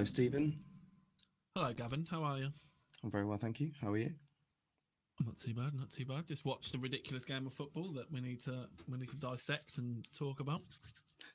[0.00, 0.58] Hello, Stephen.
[1.54, 2.06] Hello, Gavin.
[2.10, 2.48] How are you?
[3.04, 3.72] I'm very well, thank you.
[3.82, 4.14] How are you?
[5.26, 5.74] Not too bad.
[5.74, 6.26] Not too bad.
[6.26, 9.76] Just watched a ridiculous game of football that we need to we need to dissect
[9.76, 10.62] and talk about.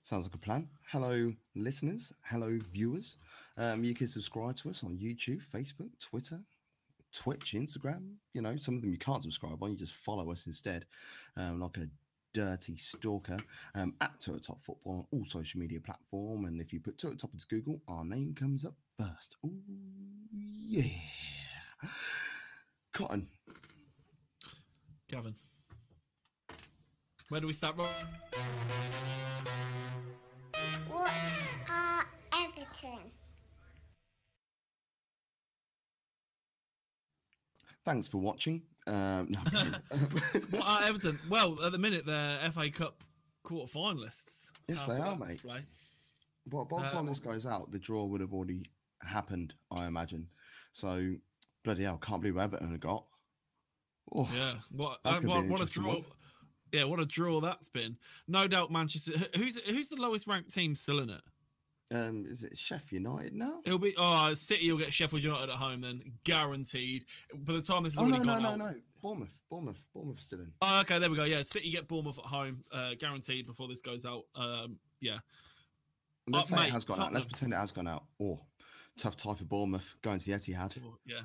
[0.02, 0.68] Sounds like a plan.
[0.88, 2.12] Hello, listeners.
[2.24, 3.20] Hello, viewers.
[3.56, 6.40] Um, you can subscribe to us on YouTube, Facebook, Twitter,
[7.14, 8.16] Twitch, Instagram.
[8.34, 9.74] You know, some of them you can't subscribe on.
[9.74, 10.86] You just follow us instead,
[11.38, 11.88] um, like a
[12.36, 13.38] dirty stalker.
[13.74, 16.46] Um, at Total Top Football on all social media platform.
[16.46, 19.38] And if you put Total Top into Google, our name comes up first.
[19.46, 19.54] Ooh,
[20.68, 20.84] yeah.
[22.92, 23.28] Cotton.
[25.10, 25.36] Gavin,
[27.30, 27.78] where do we start?
[27.78, 27.88] Rob?
[30.90, 31.38] What's
[31.70, 33.12] our Everton?
[37.86, 38.64] Thanks for watching.
[38.88, 39.40] Um, no,
[40.52, 41.20] What are Everton?
[41.30, 43.04] Well, at the minute they're FA Cup
[43.44, 44.52] quarter finalists.
[44.68, 45.30] Yes, they are, mate.
[45.30, 45.62] Display.
[46.52, 48.66] Well, by the Uh, time this goes out, the draw would have already
[49.02, 50.28] happened, I imagine.
[50.74, 51.16] So,
[51.64, 53.06] bloody hell, can't believe Everton have got.
[54.14, 54.56] Oh, Yeah.
[54.72, 55.00] What?
[55.04, 55.94] Uh, what, what a draw.
[55.96, 56.06] one.
[56.72, 57.98] Yeah, what a draw that's been.
[58.28, 59.14] No doubt Manchester.
[59.38, 61.22] Who's who's the lowest ranked team still in it?
[61.94, 63.60] Um, is it Sheffield United now?
[63.66, 67.06] It'll be oh City will get Sheffield United at home then guaranteed.
[67.34, 68.74] By the time this is Oh already no, no, gone no, out.
[68.74, 68.80] no!
[69.02, 70.52] Bournemouth, Bournemouth, Bournemouth still in.
[70.62, 71.26] Oh, okay, there we go.
[71.26, 74.24] Yeah, City get Bournemouth at home, uh, guaranteed before this goes out.
[74.36, 75.20] Um, yeah,
[76.28, 77.14] Let's Oh, say mate, it has gone out.
[77.14, 78.06] Let's pretend it has gone out.
[78.20, 78.40] Oh,
[78.98, 80.76] tough tie for Bournemouth going to the Etihad.
[80.84, 81.22] Oh, yeah,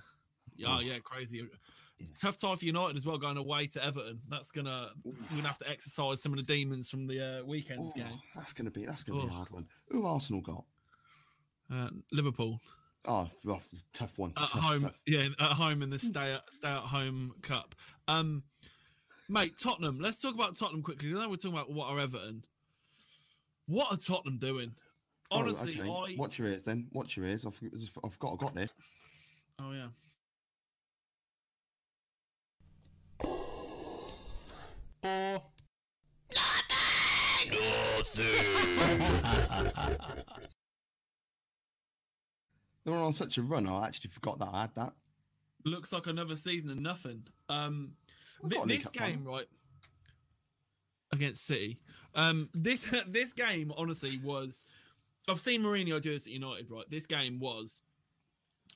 [0.61, 0.83] yeah, Oof.
[0.84, 1.39] yeah, crazy.
[1.39, 2.06] Yeah.
[2.19, 4.20] Tough time for United as well, going away to Everton.
[4.30, 7.92] That's gonna we're gonna have to exercise some of the demons from the uh, weekend's
[7.94, 8.20] Oh, game.
[8.34, 9.34] that's gonna be that's gonna be a Oh.
[9.34, 9.67] hard one.
[9.90, 10.64] Who Arsenal got?
[11.70, 12.58] Uh, Liverpool
[13.07, 14.30] Oh, rough, tough one.
[14.36, 15.01] at tough, home, tough.
[15.07, 17.74] yeah, at home in the stay at, stay at home cup.
[18.08, 18.42] Um,
[19.29, 20.01] mate, Tottenham.
[20.01, 21.13] Let's talk about Tottenham quickly.
[21.13, 22.45] Now we're talking about what are Everton.
[23.67, 24.73] What are Tottenham doing?
[25.30, 25.89] Oh, Honestly, okay.
[25.89, 26.89] I watch your ears then.
[26.92, 27.46] Watch your ears.
[27.46, 27.58] I've,
[28.05, 28.73] I've got, I've got this.
[29.61, 29.86] oh yeah.
[35.02, 35.42] Or
[42.84, 43.66] They were on such a run.
[43.68, 44.92] I actually forgot that I had that.
[45.64, 47.24] looks like another season of nothing.
[47.48, 47.92] Um,
[48.42, 49.46] We've thi- got a League this game, right,
[51.12, 51.78] against City.
[52.14, 54.64] Um, this this game honestly was.
[55.28, 56.89] I've seen Mourinho do this at United, right?
[56.89, 57.83] This game was.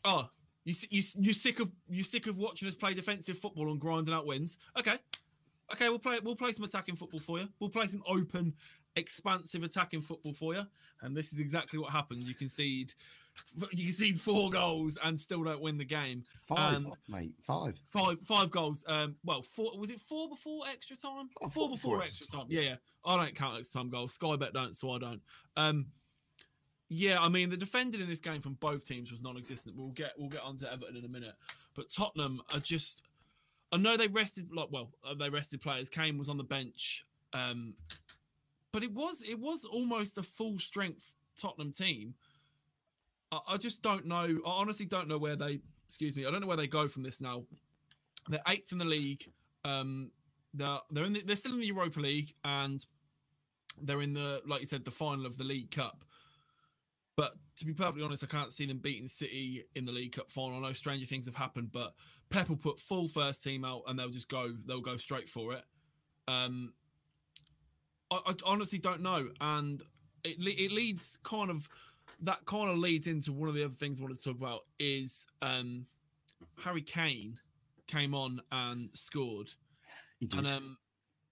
[0.05, 0.29] Oh,
[0.65, 4.13] you you you sick of you sick of watching us play defensive football and grinding
[4.15, 4.59] out wins?
[4.79, 4.97] Okay,
[5.73, 7.49] okay, we'll play we'll play some attacking football for you.
[7.61, 8.55] We'll play some open,
[8.97, 10.67] expansive attacking football for you.
[11.03, 12.29] And this is exactly what happens.
[12.29, 12.93] You concede,
[13.73, 16.25] you concede four goals and still don't win the game.
[16.47, 17.35] Five, And- mate.
[17.43, 17.79] Five.
[17.89, 18.85] Five five goals.
[18.87, 21.31] Um, well, four was it four before extra time?
[21.43, 22.47] Oh, four four before extra extra time.
[22.51, 22.77] Yeah, yeah.
[23.05, 24.15] I don't count extra time goals.
[24.15, 25.23] Sky Bet don't, so I don't.
[25.57, 25.87] Um,
[26.91, 29.75] yeah, I mean the defending in this game from both teams was non-existent.
[29.77, 31.35] We'll get we'll get onto Everton in a minute,
[31.75, 33.03] but Tottenham are just.
[33.73, 35.89] I know they rested like well, uh, they rested players.
[35.89, 37.75] Kane was on the bench, um,
[38.73, 42.15] but it was it was almost a full strength Tottenham team.
[43.33, 44.39] I, I just don't know.
[44.47, 45.61] I honestly don't know where they.
[45.87, 46.27] Excuse me.
[46.27, 47.45] I don't know where they go from this now.
[48.29, 49.31] They're eighth in the league.
[49.65, 50.11] Um,
[50.55, 52.85] they're they're in the, they're still in the Europa League and
[53.83, 56.05] they're in the like you said the final of the League Cup.
[57.17, 60.31] But to be perfectly honest, I can't see them beating City in the League Cup
[60.31, 60.59] final.
[60.59, 61.95] I know stranger things have happened, but
[62.35, 65.53] Pep will put full first team out and they'll just go they'll go straight for
[65.53, 65.63] it.
[66.27, 66.73] Um,
[68.11, 69.83] I, I honestly don't know, and
[70.25, 71.69] it it leads kind of
[72.23, 74.63] that kind of leads into one of the other things I wanted to talk about
[74.79, 75.87] is um,
[76.65, 77.39] Harry Kane
[77.87, 79.51] came on and scored,
[80.37, 80.79] and um,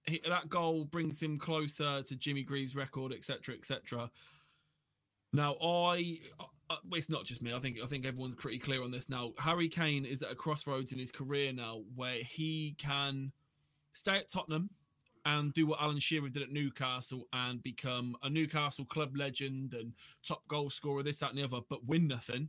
[0.06, 4.10] he, that goal brings him closer to Jimmy Greaves' record, etc., etc.
[5.32, 6.20] Now, I,
[6.70, 7.53] uh, it's not just me.
[7.53, 9.32] I think I think everyone's pretty clear on this now.
[9.38, 13.32] Harry Kane is at a crossroads in his career now where he can
[13.93, 14.70] stay at Tottenham
[15.25, 19.93] and do what Alan Shearer did at Newcastle and become a Newcastle club legend and
[20.26, 22.49] top goal scorer, this, that, and the other, but win nothing.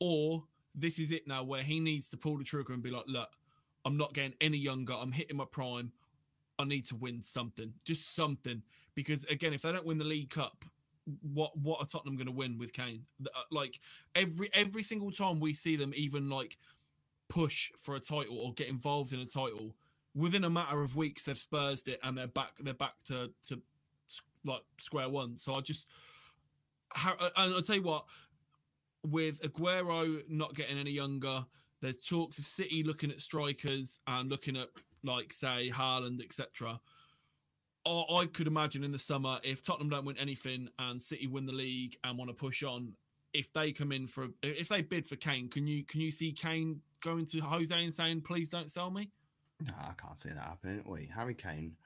[0.00, 0.44] Or
[0.74, 3.30] this is it now where he needs to pull the trigger and be like, look,
[3.84, 4.92] I'm not getting any younger.
[4.92, 5.92] I'm hitting my prime.
[6.58, 8.62] I need to win something, just something.
[8.94, 10.64] Because again, if they don't win the League Cup,
[11.20, 13.04] what what are Tottenham going to win with Kane?
[13.24, 13.80] Uh, Like
[14.14, 16.58] every every single time we see them even like
[17.28, 19.74] push for a title or get involved in a title,
[20.14, 23.60] within a matter of weeks they've spursed it and they're back they're back to to
[24.44, 25.38] like square one.
[25.38, 25.88] So I just
[26.96, 28.04] uh, and I'll tell you what,
[29.04, 31.44] with Aguero not getting any younger,
[31.80, 34.68] there's talks of City looking at strikers and looking at
[35.02, 36.80] like say Haaland, etc.
[37.86, 41.46] I, I could imagine in the summer if Tottenham don't win anything and City win
[41.46, 42.94] the league and want to push on,
[43.32, 46.32] if they come in for if they bid for Kane, can you can you see
[46.32, 49.10] Kane going to Jose and saying, "Please don't sell me"?
[49.60, 50.82] No, I can't see that happening.
[50.86, 51.76] Wait, Harry Kane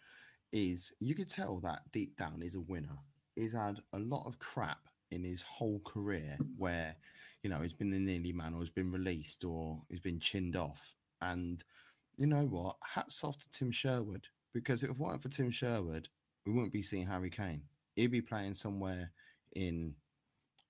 [0.52, 2.98] is you could tell that deep down is a winner.
[3.34, 6.96] He's had a lot of crap in his whole career where
[7.42, 10.56] you know he's been the nearly man or he's been released or he's been chinned
[10.56, 10.94] off.
[11.22, 11.64] And
[12.16, 12.76] you know what?
[12.94, 14.28] Hats off to Tim Sherwood
[14.58, 16.08] because if it weren't for Tim Sherwood,
[16.44, 17.62] we wouldn't be seeing Harry Kane.
[17.94, 19.12] He'd be playing somewhere
[19.54, 19.94] in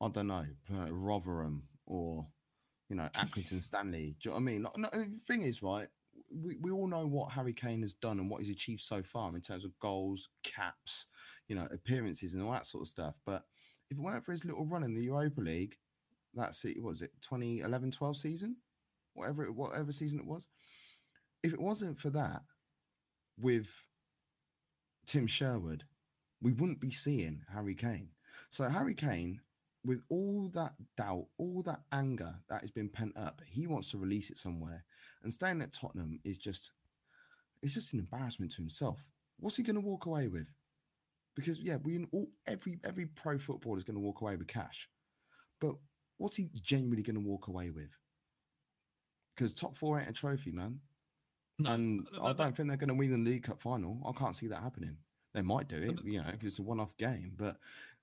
[0.00, 2.26] I don't know, like Rotherham or
[2.88, 4.16] you know Accrington Stanley.
[4.20, 4.66] Do you know what I mean?
[4.76, 5.88] no, the thing is, right?
[6.30, 9.34] We, we all know what Harry Kane has done and what he's achieved so far
[9.34, 11.06] in terms of goals, caps,
[11.48, 13.18] you know, appearances and all that sort of stuff.
[13.24, 13.44] But
[13.90, 15.76] if it weren't for his little run in the Europa League,
[16.34, 16.82] that's it.
[16.82, 18.56] What was it 2011 12 season?
[19.14, 20.48] Whatever it, whatever season it was.
[21.42, 22.42] If it wasn't for that,
[23.40, 23.86] with
[25.06, 25.84] Tim Sherwood,
[26.40, 28.10] we wouldn't be seeing Harry Kane.
[28.50, 29.40] So Harry Kane
[29.84, 33.98] with all that doubt, all that anger that has been pent up, he wants to
[33.98, 34.84] release it somewhere.
[35.22, 36.72] And staying at Tottenham is just
[37.62, 39.10] it's just an embarrassment to himself.
[39.38, 40.48] What's he going to walk away with?
[41.34, 44.88] Because yeah, we all every every pro footballer is going to walk away with cash,
[45.60, 45.74] but
[46.18, 47.90] what's he genuinely going to walk away with?
[49.34, 50.80] Because top four ain't a trophy, man.
[51.58, 54.00] No, and I don't think they're going to win the League Cup final.
[54.06, 54.96] I can't see that happening.
[55.34, 57.32] They might do it, you know, because it's a one-off game.
[57.36, 57.56] But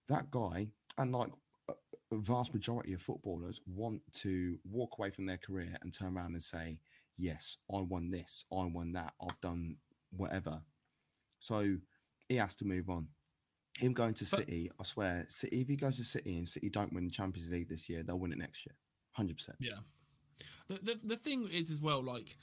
[0.10, 0.68] that guy,
[0.98, 1.30] and like
[1.70, 1.74] uh,
[2.12, 6.34] a vast majority of footballers want to walk away from their career and turn around
[6.34, 6.80] and say,
[7.18, 9.78] Yes, I won this, I won that, I've done
[10.12, 10.62] whatever.
[11.40, 11.78] So
[12.28, 13.08] he has to move on.
[13.78, 16.94] Him going to City, I swear, City, if he goes to City and City don't
[16.94, 18.76] win the Champions League this year, they'll win it next year.
[19.20, 19.50] 100%.
[19.60, 19.74] Yeah.
[20.68, 22.38] The, the, the thing is, as well, like,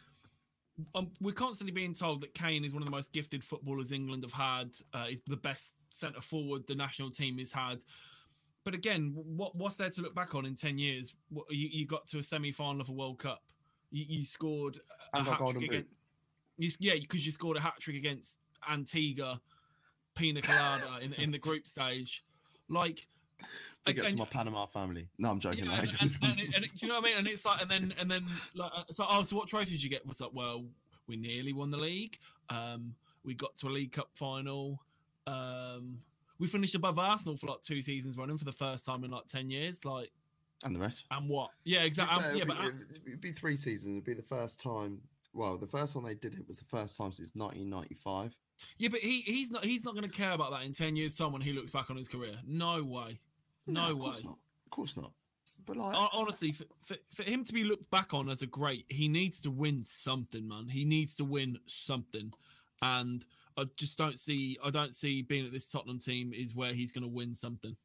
[0.94, 4.22] um, we're constantly being told that Kane is one of the most gifted footballers England
[4.22, 4.74] have had.
[4.92, 7.82] Uh, he's the best centre forward the national team has had
[8.64, 11.14] but again, what what's there to look back on in ten years?
[11.30, 13.42] What, you, you got to a semi final of a World Cup.
[13.90, 14.78] You, you scored
[15.12, 15.98] a hat trick against.
[16.58, 18.38] You, yeah, because you scored a hat trick against
[18.70, 19.40] Antigua,
[20.14, 22.24] Pina Colada in in the group stage.
[22.68, 23.08] Like,
[23.86, 25.08] I get to my Panama family.
[25.18, 25.64] No, I'm joking.
[25.64, 27.18] Yeah, and, and, and, and, do you know what I mean?
[27.18, 28.24] And it's like, and then and then
[28.54, 30.06] like, uh, so oh, so what trophies did you get?
[30.06, 30.32] What's up?
[30.34, 30.64] Well,
[31.06, 32.18] we nearly won the league.
[32.48, 32.94] Um,
[33.24, 34.80] we got to a League Cup final.
[35.26, 35.98] Um,
[36.38, 39.26] we finished above Arsenal for like two seasons running for the first time in like
[39.26, 39.84] ten years.
[39.84, 40.10] Like,
[40.64, 41.06] and the rest.
[41.10, 41.50] And what?
[41.64, 42.24] Yeah, exactly.
[42.24, 42.70] Um, yeah, but uh,
[43.06, 43.96] it'd be three seasons.
[43.96, 45.00] It'd be the first time.
[45.34, 48.36] Well, the first time they did it was the first time since 1995.
[48.78, 51.14] Yeah, but he he's not he's not going to care about that in ten years.
[51.14, 53.18] Someone he looks back on his career, no way,
[53.66, 54.20] no, no of way.
[54.24, 54.38] Not.
[54.66, 55.12] Of course not.
[55.66, 58.86] But like, honestly, for, for, for him to be looked back on as a great,
[58.88, 60.68] he needs to win something, man.
[60.68, 62.32] He needs to win something,
[62.80, 63.24] and
[63.56, 64.58] I just don't see.
[64.64, 67.76] I don't see being at this Tottenham team is where he's going to win something.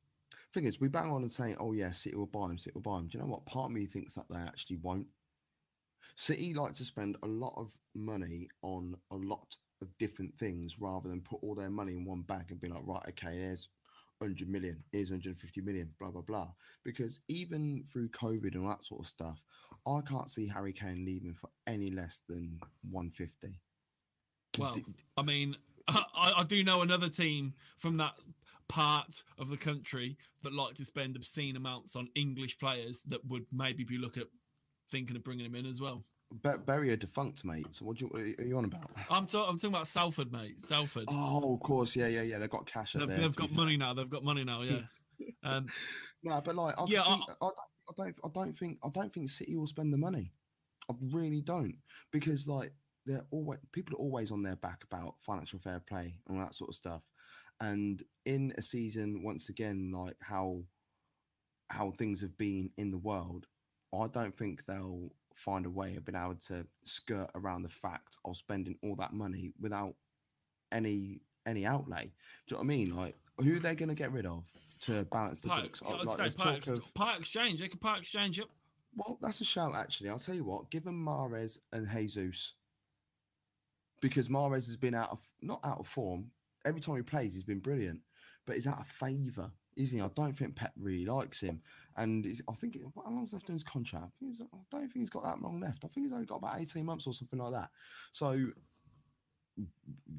[0.53, 2.57] Thing is, we bang on and say, "Oh yeah, City will buy him.
[2.57, 3.45] City will buy him." Do you know what?
[3.45, 5.07] Part of me thinks that they actually won't.
[6.15, 11.10] City like to spend a lot of money on a lot of different things rather
[11.10, 13.67] than put all their money in one bag and be like, right, okay, here's
[14.19, 16.50] 100 million, here's 150 million, blah, blah, blah.
[16.83, 19.41] Because even through COVID and all that sort of stuff,
[19.86, 22.59] I can't see Harry Kane leaving for any less than
[22.89, 23.59] 150.
[24.59, 24.75] Well,
[25.15, 25.55] I mean,
[25.88, 28.13] I, I do know another team from that
[28.67, 33.45] part of the country that like to spend obscene amounts on English players that would
[33.51, 34.27] maybe be look at
[34.91, 36.03] thinking of bringing him in as well.
[36.43, 37.67] Be- bury a defunct, mate.
[37.72, 38.91] So what you, are you on about?
[39.10, 40.60] I'm, ta- I'm talking about Salford, mate.
[40.60, 41.05] Salford.
[41.07, 42.38] Oh, of course, yeah, yeah, yeah.
[42.38, 42.93] They've got cash.
[42.93, 43.93] They've, there, they've got money now.
[43.93, 44.62] They've got money now.
[44.62, 44.81] Yeah.
[45.43, 45.67] um,
[46.24, 49.13] no, but like, I yeah, see, I, I, I don't, I don't think, I don't
[49.13, 50.34] think City will spend the money.
[50.89, 51.75] I really don't,
[52.12, 52.72] because like
[53.05, 56.53] they're always people are always on their back about financial fair play and all that
[56.53, 57.03] sort of stuff.
[57.60, 60.63] And in a season, once again, like how
[61.69, 63.48] how things have been in the world,
[63.93, 68.17] I don't think they'll find a way of being able to skirt around the fact
[68.25, 69.96] of spending all that money without
[70.72, 72.12] any any outlay.
[72.48, 72.96] Do you know what I mean?
[72.96, 74.46] Like who they're they going to get rid of
[74.82, 75.82] to balance the books?
[75.82, 77.60] Like, there's talk of part exchange.
[77.60, 78.38] They could part exchange.
[78.38, 78.48] Yep.
[78.96, 79.75] Well, that's a shout.
[79.75, 80.72] Actually, I'll tell you what.
[80.72, 82.56] Given Mahrez and Jesus
[84.01, 86.32] because Mahrez has been out of not out of form.
[86.65, 88.01] Every time he plays, he's been brilliant,
[88.46, 90.03] but he's out of favour, isn't he?
[90.03, 91.62] I don't think Pep really likes him,
[91.98, 94.13] and I think how long's left in his contract?
[94.22, 95.84] I, I don't think he's got that long left.
[95.84, 97.70] I think he's only got about eighteen months or something like that.
[98.12, 98.48] So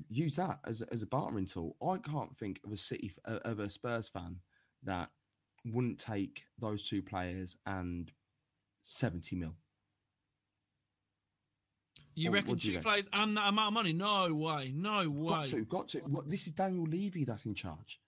[0.08, 1.76] use that as as a bartering tool.
[1.82, 4.40] I can't think of a City uh, of a Spurs fan
[4.82, 5.10] that
[5.64, 8.12] wouldn't take those two players and
[8.82, 9.54] seventy mil.
[12.14, 13.92] You reckon two players and that amount of money?
[13.92, 15.30] No way, no way.
[15.30, 15.98] Got to, got to.
[16.00, 18.00] What, this is Daniel Levy that's in charge.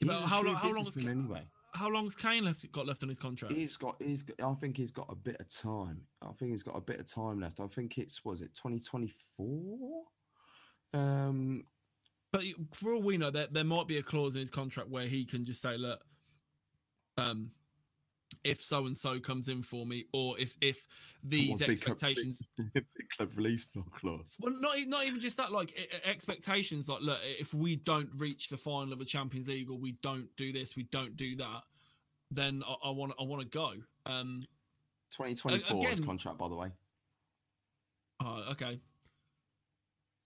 [0.00, 0.54] Yeah, how long?
[0.54, 1.42] How long has anyway?
[1.74, 3.54] How long's Kane left got left on his contract?
[3.54, 3.96] He's got.
[4.02, 4.22] He's.
[4.22, 6.02] Got, I think he's got a bit of time.
[6.22, 7.60] I think he's got a bit of time left.
[7.60, 10.04] I think it's was it twenty twenty four.
[10.94, 11.64] Um,
[12.32, 15.06] but for all we know, there there might be a clause in his contract where
[15.06, 16.02] he can just say, "Look,
[17.16, 17.50] um,
[18.44, 20.86] if so and so comes in for me, or if if
[21.22, 22.42] these big club- expectations."
[22.74, 22.84] big
[23.16, 24.36] club release clause.
[24.40, 25.52] Well, not not even just that.
[25.52, 29.78] Like expectations, like look, if we don't reach the final of the Champions League, or
[29.78, 31.62] we don't do this, we don't do that,
[32.30, 33.72] then I want I want to go.
[34.06, 34.46] Um,
[35.10, 36.70] Twenty twenty four is contract, by the way.
[38.20, 38.78] oh, okay.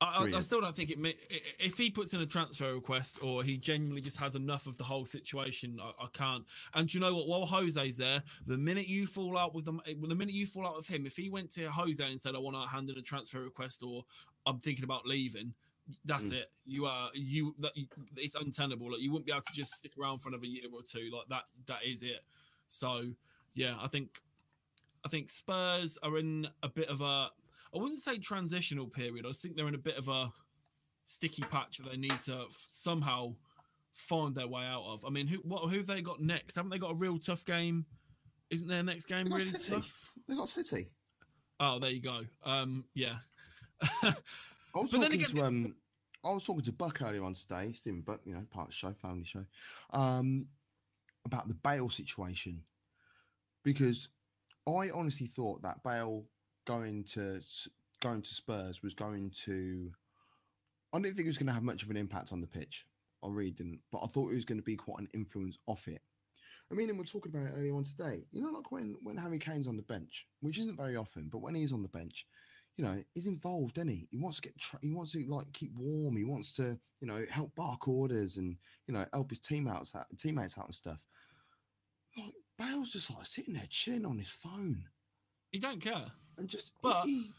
[0.02, 0.98] I, I, I still don't think it.
[0.98, 4.34] ma- i- i- If he puts in a transfer request, or he genuinely just has
[4.34, 6.44] enough of the whole situation, I, I can't.
[6.74, 7.28] And do you know what?
[7.28, 10.76] While Jose's there, the minute you fall out with them, the minute you fall out
[10.76, 13.02] with him, if he went to Jose and said, "I want to hand in a
[13.02, 14.04] transfer request," or
[14.46, 15.54] "I'm thinking about leaving,"
[16.04, 16.32] that's Mm.
[16.34, 16.50] it.
[16.64, 17.72] You are you that
[18.16, 18.92] it's untenable.
[18.92, 21.10] Like you wouldn't be able to just stick around for another year or two.
[21.12, 21.44] Like that.
[21.66, 22.24] That is it.
[22.68, 23.12] So
[23.54, 24.20] yeah, I think
[25.04, 27.30] I think Spurs are in a bit of a
[27.74, 29.24] I wouldn't say transitional period.
[29.26, 30.32] I think they're in a bit of a
[31.04, 33.34] sticky patch that they need to f- somehow
[33.92, 35.04] find their way out of.
[35.04, 36.54] I mean, who what who have they got next?
[36.56, 37.86] Haven't they got a real tough game?
[38.50, 39.72] Isn't their next game really City.
[39.76, 40.12] tough?
[40.28, 40.88] They got City.
[41.60, 42.20] Oh, there you go.
[42.44, 43.16] Um, yeah.
[43.82, 44.14] I
[44.74, 45.74] was But talking again- to um,
[46.24, 48.76] I was talking to Buck earlier on today, Stephen Buck, you know, part of the
[48.76, 49.44] show, family show,
[49.90, 50.46] um,
[51.24, 52.62] about the Bale situation
[53.64, 54.08] because
[54.66, 56.24] I honestly thought that Bale
[56.64, 57.40] going to
[58.00, 59.90] going to Spurs was going to.
[60.92, 62.86] I didn't think it was going to have much of an impact on the pitch.
[63.24, 65.88] I really didn't, but I thought it was going to be quite an influence off
[65.88, 66.02] it.
[66.70, 68.24] I mean, and we're talking about it earlier on today.
[68.30, 71.40] You know, like when when Harry Kane's on the bench, which isn't very often, but
[71.40, 72.26] when he's on the bench,
[72.76, 74.08] you know, he's involved, doesn't he?
[74.10, 76.16] He wants to get, tra- he wants to like keep warm.
[76.16, 79.90] He wants to, you know, help bark orders and you know help his team out,
[80.18, 81.06] teammates out and stuff.
[82.16, 84.86] Like Bale's just like sitting there chilling on his phone
[85.52, 86.06] You don't care.
[86.38, 86.72] and just.
[86.82, 87.30] But- he-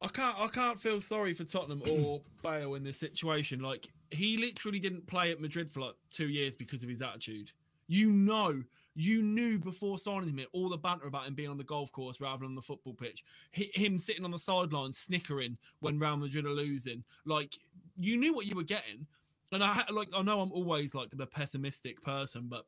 [0.00, 3.60] I can't I can't feel sorry for Tottenham or Bale in this situation.
[3.60, 7.52] Like he literally didn't play at Madrid for like two years because of his attitude.
[7.86, 8.64] You know,
[8.96, 12.20] you knew before signing him all the banter about him being on the golf course
[12.20, 13.22] rather than on the football pitch.
[13.56, 17.04] Hi- Him sitting on the sideline snickering when Real Madrid are losing.
[17.24, 17.58] Like
[17.96, 19.06] you knew what you were getting.
[19.52, 22.66] And I like I know I'm always like the pessimistic person, but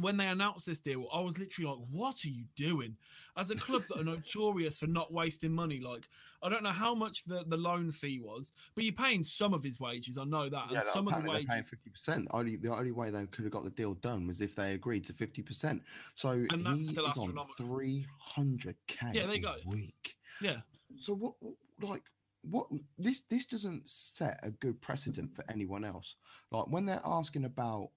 [0.00, 2.96] when they announced this deal, I was literally like, "What are you doing?"
[3.36, 6.08] As a club that are notorious for not wasting money, like
[6.42, 9.62] I don't know how much the, the loan fee was, but you're paying some of
[9.64, 10.18] his wages.
[10.18, 11.68] I know that, yeah, and some of the apparently they're paying wages.
[11.70, 12.28] fifty percent.
[12.32, 15.04] Only the only way they could have got the deal done was if they agreed
[15.04, 15.82] to fifty percent.
[16.14, 19.06] So And that's he is on three hundred k.
[19.14, 19.54] Yeah, there you a go.
[19.66, 20.16] Week.
[20.40, 20.60] Yeah,
[20.98, 22.02] So what, what- like
[22.42, 22.66] what
[22.98, 26.16] this this doesn't set a good precedent for anyone else.
[26.50, 27.90] Like when they're asking about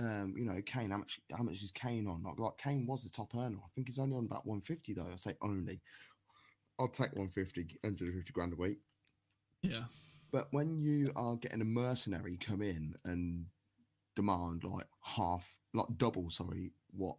[0.00, 2.22] um, you know, Kane, how much how much is Kane on?
[2.22, 3.58] Like, like Kane was the top earner.
[3.58, 5.06] I think he's only on about 150 though.
[5.12, 5.80] I say only.
[6.78, 8.78] I'll take 150, 150 grand a week.
[9.62, 9.82] yeah,
[10.32, 13.44] But when you are getting a mercenary come in and
[14.16, 17.16] demand like half, like double, sorry, what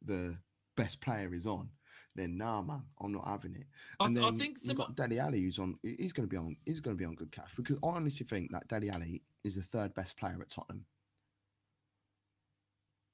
[0.00, 0.38] the
[0.76, 1.70] best player is on,
[2.14, 3.66] then nah, man, I'm not having it.
[3.98, 5.74] I, And I then think you've some, got Dele Alli who's on.
[5.82, 6.56] He's going to be on.
[6.64, 9.56] He's going to be on good cash because I honestly think that Dele Alli is
[9.56, 10.84] the third best player at Tottenham.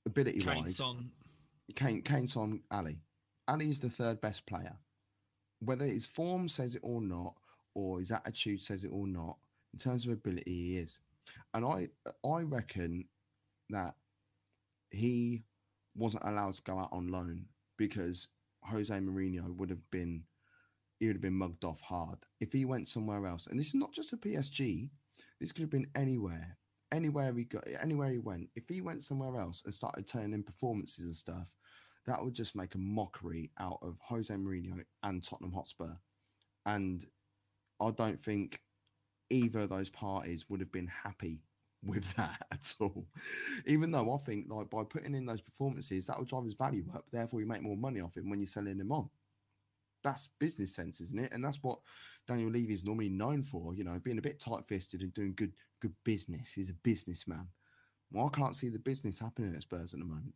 [0.06, 1.11] Ability Kane wise, Son.
[1.75, 2.99] Kane, Kane's on Alli.
[3.49, 4.76] Alli is the third best player.
[5.61, 7.34] Whether his form says it or not,
[7.75, 9.38] or his attitude says it or not,
[9.73, 11.00] in terms of ability, he is.
[11.52, 11.88] And I,
[12.26, 13.06] I reckon
[13.70, 13.94] that
[14.90, 15.44] he
[15.96, 17.46] wasn't allowed to go out on loan
[17.76, 18.28] because
[18.64, 20.25] Jose Mourinho would have been,
[21.00, 23.46] he would have been mugged off hard if he went somewhere else.
[23.46, 24.90] And this is not just a PSG.
[25.40, 26.56] This could have been anywhere,
[26.94, 28.48] anywhere he got, anywhere he went.
[28.54, 31.54] If he went somewhere else and started turning in performances and stuff,
[32.06, 35.92] that would just make a mockery out of Jose Mourinho and Tottenham Hotspur.
[36.66, 37.04] And
[37.80, 38.60] I don't think
[39.30, 41.40] either of those parties would have been happy
[41.84, 43.06] with that at all.
[43.66, 46.84] Even though I think like by putting in those performances, that will drive his value
[46.94, 47.04] up.
[47.12, 49.10] Therefore, you make more money off him when you're selling him on.
[50.02, 51.32] That's business sense, isn't it?
[51.32, 51.78] And that's what
[52.26, 53.75] Daniel Levy is normally known for.
[53.75, 56.52] You know, being a bit tight-fisted and doing good good business.
[56.52, 57.49] He's a businessman.
[58.12, 60.35] Well, I can't see the business happening at Spurs at the moment.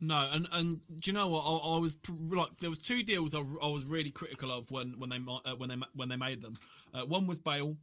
[0.00, 1.42] No, and and do you know what?
[1.44, 1.96] I, I was
[2.28, 5.54] like, there was two deals I, I was really critical of when when they uh,
[5.56, 6.58] when they when they made them.
[6.92, 7.76] Uh, one was Bale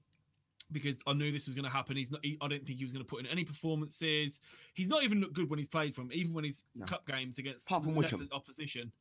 [0.71, 1.95] because I knew this was going to happen.
[1.95, 2.19] He's not.
[2.23, 4.41] He, I didn't think he was going to put in any performances.
[4.73, 6.85] He's not even looked good when he's played from, even when he's No.
[6.85, 8.27] cup games against Apart from Wycombe.
[8.33, 8.91] opposition.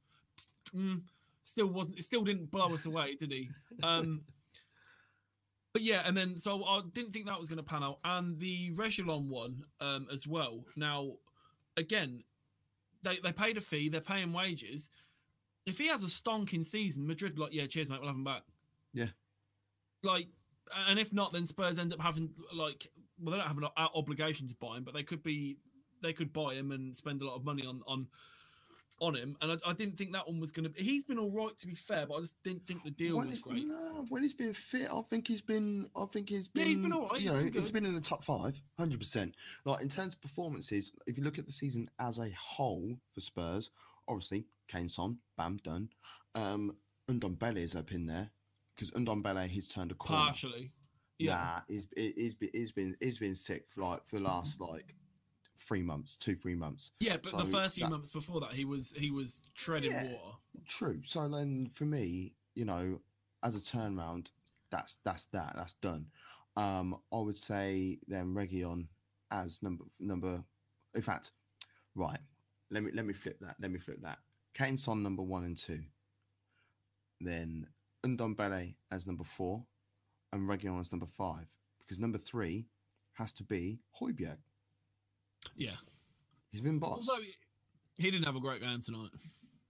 [0.75, 1.02] Mm,
[1.49, 2.05] still wasn't.
[2.05, 3.49] Still didn't blow us away, did he?
[3.83, 4.23] Um,
[5.73, 8.38] but yeah, and then so I didn't think that was going to pan out, and
[8.38, 10.64] the Reguilon one um, as well.
[10.76, 11.12] Now,
[11.76, 12.25] again,
[13.02, 14.90] they they paid a fee, they're paying wages.
[15.67, 18.43] If he has a stonking season, Madrid like, yeah, cheers, mate, we'll have him back.
[18.95, 19.09] Yeah.
[20.02, 20.28] Like,
[20.88, 22.88] and if not, then Spurs end up having like,
[23.21, 25.59] well, they don't have an obligation to buy him, but they could be,
[26.02, 28.07] they could buy him and spend a lot of money on on
[29.00, 29.37] on him.
[29.40, 30.83] And I, I didn't think that one was going to.
[30.83, 33.28] He's been all right to be fair, but I just didn't think the deal when
[33.28, 33.67] was great.
[33.67, 35.88] No, when he's been fit, I think he's been.
[35.97, 36.69] I think he's Yeah, been.
[36.69, 39.00] he's been all right, You he's know, been he's been in the top five, hundred
[39.00, 39.35] percent.
[39.64, 43.21] Like in terms of performances, if you look at the season as a whole for
[43.21, 43.71] Spurs,
[44.09, 45.88] obviously Kane, Son, bam, done.
[46.35, 46.76] Um,
[47.09, 48.31] Ndombele is up in there
[48.75, 50.25] because Ndombele he's turned a corner.
[50.25, 50.73] Partially,
[51.19, 51.35] yeah.
[51.35, 54.61] Nah, he's he- he's been he's been he's been sick for like for the last
[54.61, 54.95] like
[55.58, 56.92] three months, two three months.
[57.00, 60.12] Yeah, but the first few that- months before that, he was he was treading Yeah.
[60.12, 60.36] water.
[60.66, 61.02] True.
[61.04, 63.00] So then, for me, you know,
[63.42, 64.28] as a turnaround,
[64.70, 65.54] that's that's that.
[65.56, 66.10] That's done.
[66.56, 68.88] Um, I would say then Reguilon
[69.30, 70.44] as number number.
[70.94, 71.32] In fact,
[71.94, 72.20] right.
[72.70, 73.56] Let me let me flip that.
[73.60, 74.18] Let me flip that.
[74.54, 75.84] Kane Son number one and two.
[77.20, 77.66] Then
[78.04, 79.64] Ndombele as number four,
[80.32, 81.46] and Reguilon as number five.
[81.80, 82.66] Because number three
[83.14, 84.38] has to be Hojbjerg.
[85.58, 85.74] Yeah,
[86.52, 87.06] He's been boss.
[87.08, 87.34] although he,
[88.02, 89.10] he didn't have a great game tonight.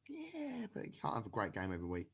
[0.09, 2.09] yeah, but he can't have a great game every week.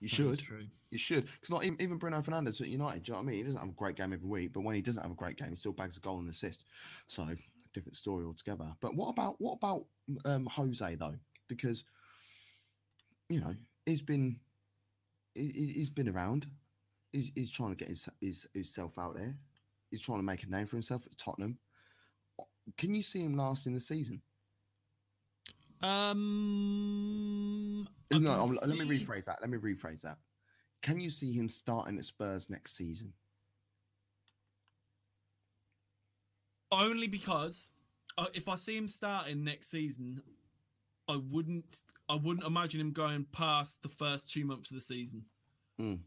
[0.00, 0.38] You should.
[0.38, 0.66] true.
[0.90, 3.26] You should, because like even, even Bruno Fernandes at United, do you know what I
[3.30, 3.36] mean?
[3.38, 5.36] He doesn't have a great game every week, but when he doesn't have a great
[5.36, 6.64] game, he still bags a goal and assist.
[7.06, 7.26] So
[7.74, 8.74] different story altogether.
[8.80, 9.84] But what about what about
[10.24, 11.16] um, Jose though?
[11.48, 11.84] Because
[13.28, 14.38] you know he's been
[15.34, 16.46] he, he's been around.
[17.12, 19.36] He's, he's trying to get his, his himself out there.
[19.94, 21.56] He's trying to make a name for himself at Tottenham.
[22.76, 24.22] Can you see him lasting the season?
[25.82, 26.24] Um,
[28.10, 29.40] No, I'm- let me rephrase that.
[29.40, 30.18] Let me rephrase that.
[30.82, 33.14] Can you see him starting at Spurs next season?
[36.72, 37.70] only because
[38.18, 40.20] uh, if I see him starting next season,
[41.06, 45.24] I wouldn't I wouldn't imagine him going past the first two months of the season.
[45.80, 46.00] Mm.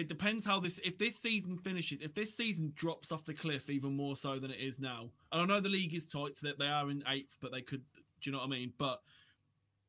[0.00, 2.00] It depends how this if this season finishes.
[2.00, 5.42] If this season drops off the cliff even more so than it is now, and
[5.42, 7.82] I know the league is tight, so that they are in eighth, but they could.
[7.94, 8.72] Do you know what I mean?
[8.78, 9.02] But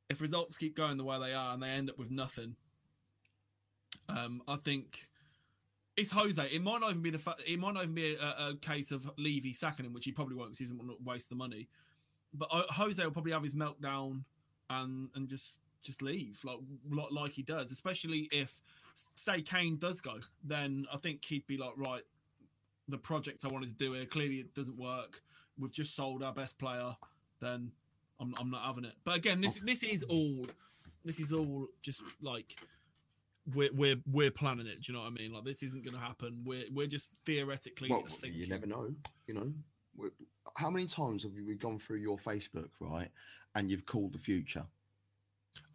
[0.10, 2.58] if results keep going the way they are and they end up with nothing,
[4.10, 5.08] um, I think
[5.96, 6.44] it's Jose.
[6.44, 7.44] It might not even be the fact.
[7.48, 10.36] It might not even be a, a case of Levy sacking him, which he probably
[10.36, 11.70] won't because he doesn't want to waste the money.
[12.34, 14.24] But uh, Jose will probably have his meltdown
[14.70, 16.60] and and just just leave like
[17.12, 17.72] like, he does.
[17.72, 18.60] Especially if
[19.16, 22.02] say Kane does go, then I think he'd be like, right,
[22.88, 25.22] the project I wanted to do here clearly it doesn't work.
[25.58, 26.96] We've just sold our best player.
[27.40, 27.72] Then
[28.20, 28.94] I'm I'm not having it.
[29.04, 30.46] But again, this this is all
[31.06, 32.56] this is all just like
[33.54, 34.82] we're we're we're planning it.
[34.82, 35.34] Do you know what I mean?
[35.34, 36.44] Like this isn't going to happen.
[36.46, 38.40] We're we're just theoretically Well, thinking.
[38.40, 38.94] you never know.
[39.28, 40.10] You know,
[40.58, 43.10] how many times have we gone through your Facebook, right,
[43.56, 44.66] and you've called the future?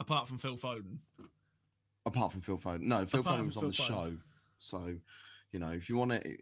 [0.01, 0.99] Apart from Phil Foden,
[2.07, 3.87] Apart from Phil Foden, no, Phil Apart Foden was on the Foden.
[3.87, 4.17] show,
[4.59, 4.95] so
[5.53, 6.37] you know if you want to.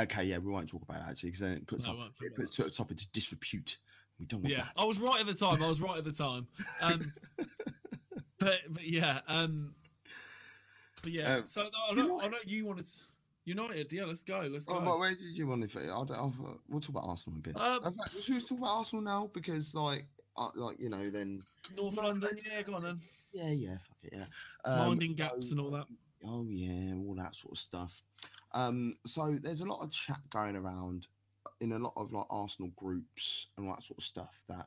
[0.00, 2.36] Okay, yeah, we won't talk about it actually because then it puts No, up it
[2.36, 3.78] puts it up into disrepute.
[4.20, 4.72] We don't want yeah, that.
[4.76, 5.62] I was right at the time.
[5.62, 6.46] I was right at the time.
[6.80, 7.12] Um,
[8.38, 9.74] but but yeah, um,
[11.02, 11.36] but yeah.
[11.36, 12.86] Um, so I know, I know you wanted
[13.44, 13.92] United.
[13.92, 14.48] Yeah, let's go.
[14.50, 14.80] Let's go.
[14.84, 15.80] Oh, where did you want to?
[15.80, 17.56] I don't, I'll, we'll talk about Arsenal a bit.
[17.56, 19.30] In fact, should we talk about Arsenal now?
[19.32, 21.42] Because, like, uh, like you know, then
[21.76, 22.38] North no, London.
[22.44, 22.98] Yeah, go on then.
[23.32, 24.24] yeah, yeah, fuck it, yeah.
[24.64, 25.86] Um, Minding gaps so- and all that.
[26.24, 28.02] Oh yeah, all that sort of stuff.
[28.52, 31.06] Um, so there's a lot of chat going around
[31.60, 34.66] in a lot of like Arsenal groups and that sort of stuff that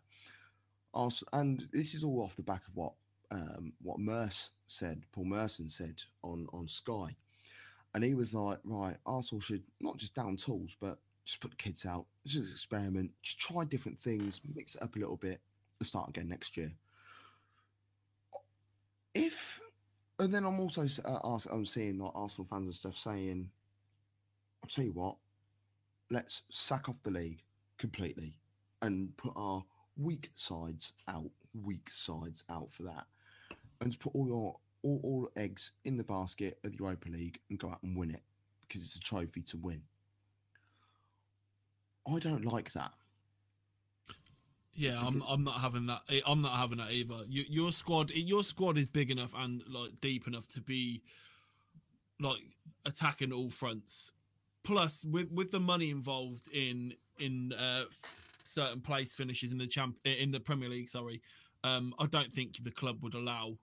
[0.94, 2.94] Ars- and this is all off the back of what
[3.32, 7.16] um what Merse said, Paul Merson said on on Sky.
[7.94, 11.58] And he was like, right, Arsenal should not just down tools, but just put the
[11.58, 15.40] kids out, just experiment, just try different things, mix it up a little bit,
[15.84, 16.72] start again next year.
[19.14, 19.62] If
[20.20, 23.50] and then I'm also uh, ask, I'm seeing like Arsenal fans and stuff saying,
[24.64, 25.18] "I'll tell you what,
[26.10, 27.44] let's sack off the league
[27.78, 28.38] completely
[28.82, 29.66] and put our
[29.98, 33.06] weak sides out, weak sides out for that,
[33.82, 37.40] and just put all your all, all eggs in the basket of the Europa League
[37.50, 38.22] and go out and win it
[38.68, 39.82] because it's a trophy to win."
[42.08, 42.94] I don't like that.
[44.76, 45.24] Yeah, I'm.
[45.28, 46.02] I'm not having that.
[46.10, 47.16] eh, I'm not having that either.
[47.28, 51.02] You, your squad, your squad is big enough and like deep enough to be
[52.20, 52.42] like
[52.86, 54.12] attacking all fronts.
[54.64, 57.84] Plus, with with the money involved in in uh,
[58.44, 61.22] certain place finishes in the champ in the Premier League, sorry,
[61.64, 63.58] um, I don't think the club would allow.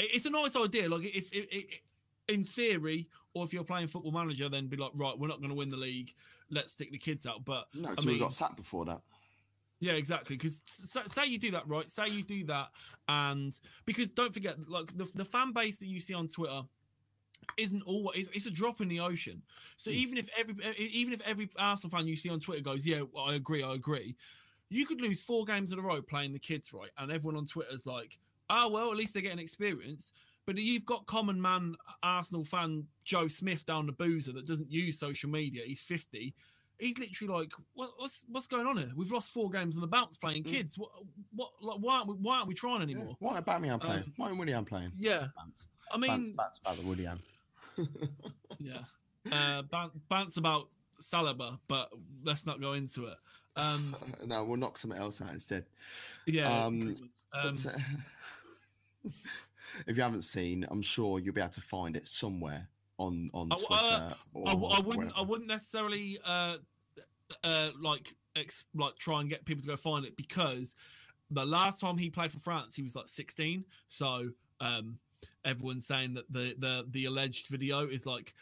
[0.00, 0.88] It's a nice idea.
[0.88, 1.80] Like if, if, if
[2.28, 5.50] in theory, or if you're playing Football Manager, then be like, right, we're not going
[5.50, 6.14] to win the league.
[6.50, 7.44] Let's stick the kids out.
[7.44, 9.00] But No, I so we got sacked before that.
[9.80, 10.36] Yeah, exactly.
[10.36, 11.88] Because say you do that, right?
[11.88, 12.68] Say you do that,
[13.08, 16.62] and because don't forget, like the, the fan base that you see on Twitter
[17.56, 19.42] isn't always it's a drop in the ocean.
[19.76, 19.94] So Mm.
[19.94, 23.34] even if every even if every Arsenal fan you see on Twitter goes, yeah, I
[23.34, 24.16] agree, I agree,
[24.68, 26.90] you could lose four games in a row playing the kids, right?
[26.98, 28.18] And everyone on Twitter's like,
[28.50, 30.10] oh well, at least they're getting experience.
[30.46, 34.98] But you've got common man Arsenal fan Joe Smith down the boozer that doesn't use
[34.98, 35.62] social media.
[35.64, 36.34] He's fifty.
[36.78, 38.92] He's literally like, what, what's what's going on here?
[38.94, 40.50] We've lost four games on the bounce playing Mm.
[40.50, 40.78] kids.
[40.78, 40.90] What
[41.34, 42.82] what like why aren't we why aren't we trying Yeah.
[42.96, 43.16] anymore?
[43.18, 43.68] Why about me?
[43.68, 44.04] I'm playing.
[44.04, 44.92] Um, Why Willian playing?
[44.96, 45.66] Yeah, Bants.
[45.90, 47.18] I mean, Bants about the Willian.
[48.58, 48.80] yeah,
[49.30, 49.62] uh,
[50.10, 51.90] bants about Saliba, but
[52.24, 53.16] let's not go into it.
[53.56, 53.94] Um,
[54.26, 55.64] no, we'll knock something else out instead.
[56.26, 56.96] yeah, Um,
[57.32, 59.10] um, But, uh,
[59.86, 63.50] if you haven't seen, I'm sure you'll be able to find it somewhere on on
[63.52, 64.14] I uh, Twitter.
[64.36, 65.12] I, I or wouldn't.
[65.16, 66.56] I wouldn't necessarily uh,
[67.44, 70.74] uh, like ex- like try and get people to go find it because
[71.30, 73.64] the last time he played for France, he was like 16.
[73.86, 74.30] So
[74.60, 74.96] um,
[75.44, 78.34] everyone's saying that the the the alleged video is like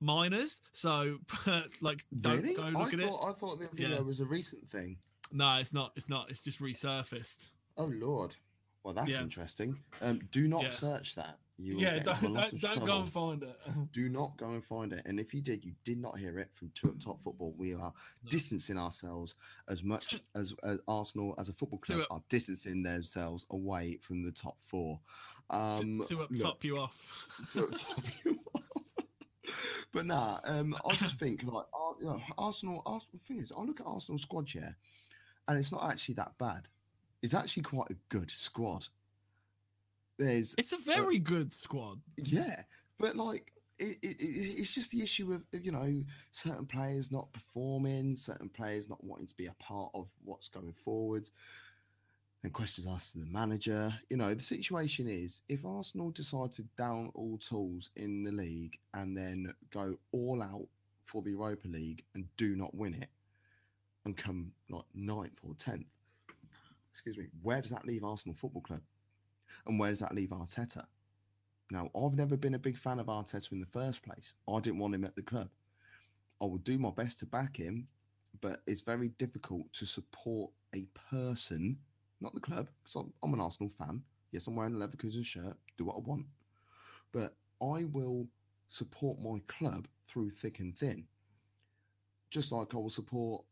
[0.00, 0.62] minors.
[0.72, 1.18] So
[1.80, 2.54] like don't really?
[2.54, 3.06] go I look at it.
[3.08, 4.00] I thought the video Yeah.
[4.00, 4.98] was a recent thing.
[5.32, 5.92] No, it's not.
[5.96, 6.30] It's not.
[6.30, 7.50] It's just resurfaced.
[7.76, 8.36] Oh lord.
[8.84, 9.22] Well, that's Yeah.
[9.22, 9.78] interesting.
[10.00, 10.70] Um, do not Yeah.
[10.70, 11.38] search that.
[11.58, 13.58] You Yeah, don't, don't, don't go and find it.
[13.92, 15.02] Do not go and find it.
[15.06, 17.54] And if you did, you did not hear it from Two Up Top Football.
[17.56, 17.78] We are
[18.24, 18.28] No.
[18.28, 19.36] distancing ourselves
[19.68, 24.32] as much as, as Arsenal as a football club are distancing themselves away from the
[24.32, 25.00] top four.
[25.48, 27.26] Um, to up look, top you off.
[27.52, 28.62] to up top you off.
[29.92, 32.82] but nah, um, I just think like Ar- you know, Arsenal.
[32.84, 34.76] Arsenal the thing is, I look at Arsenal squad here,
[35.48, 36.68] and it's not actually that bad.
[37.22, 38.88] It's actually quite a good squad.
[40.18, 42.00] There's It's a very good squad.
[42.16, 42.62] yeah,
[42.98, 47.32] but like it, it, it, it's just the issue of you know certain players not
[47.32, 51.32] performing, certain players not wanting to be a part of what's going forwards,
[52.42, 53.92] and questions asked to the manager.
[54.08, 58.78] You know, the situation is if Arsenal decide to down all tools in the league
[58.94, 60.66] and then go all out
[61.04, 63.08] for the Europa League and do not win it,
[64.04, 65.86] and come like ninth or tenth,
[66.90, 68.80] excuse me, where does that leave Arsenal Football Club?
[69.66, 70.86] And where does that leave Arteta?
[71.70, 74.34] Now, I've never been a big fan of Arteta in the first place.
[74.48, 75.50] I didn't want him at the club.
[76.40, 77.88] I will do my best to back him,
[78.40, 81.78] but it's very difficult to support a person,
[82.20, 84.02] not the club, because I'm, an Arsenal fan.
[84.30, 86.26] Yes, I'm wearing a Leverkusen shirt, do what I want.
[87.12, 88.28] But I will
[88.68, 91.06] support my club through thick and thin,
[92.30, 93.44] just like I will support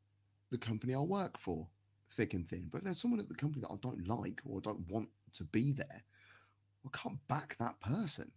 [0.50, 1.68] the company I work for
[2.10, 2.68] thick and thin.
[2.70, 5.08] But if there's someone at the company that I don't like or I don't want
[5.34, 6.04] to be there,
[6.84, 8.32] I can't back that person.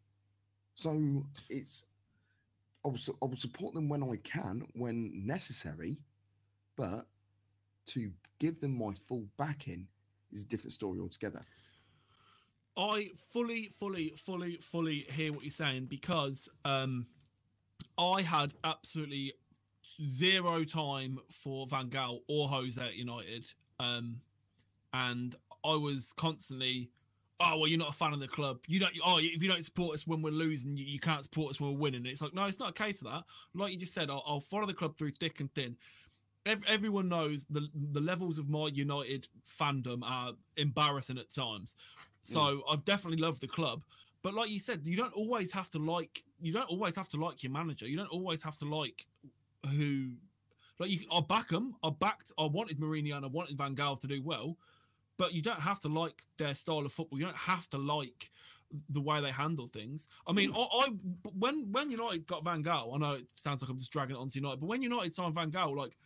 [0.76, 1.86] So it's
[2.86, 6.00] I will, I will support them when I can, when necessary,
[6.76, 7.08] but
[7.88, 9.88] to give them my full backing
[10.32, 11.42] is a different story altogether.
[12.78, 17.08] I fully, fully, fully, fully hear what you're saying because um,
[17.98, 19.34] I had absolutely
[19.84, 23.48] zero time for Van Gaal or Jose at United,
[23.80, 24.22] um,
[24.94, 26.90] and I was constantly,
[27.40, 28.60] oh well, you're not a fan of the club.
[28.68, 28.94] You don't.
[29.06, 31.72] Oh, if you don't support us when we're losing, you, you can't support us when
[31.74, 32.06] we're winning.
[32.06, 33.24] It's like no, it's not a case of that.
[33.54, 35.78] Like you just said, I'll, I'll follow the club through thick and thin.
[36.46, 41.76] Ev- everyone knows the the levels of my United fandom are embarrassing at times.
[42.24, 42.34] Mm.
[42.34, 43.84] So I definitely love the club.
[44.24, 47.18] But like you said, you don't always have to like you don't always have to
[47.18, 47.88] like your manager.
[47.88, 49.08] You don't always have to like
[49.72, 50.12] who
[50.80, 51.76] like you I back them.
[51.84, 54.58] I backed I wanted Mourinho and I wanted Van Gaal to do well,
[55.18, 57.20] but you don't have to like their style of football.
[57.20, 58.32] You don't have to like
[58.90, 60.08] the way they handle things.
[60.28, 60.88] I mean, I, I
[61.34, 64.20] when when United got Van Gaal, I know it sounds like I'm just dragging it
[64.20, 65.98] onto United, but when United signed Van Gaal, like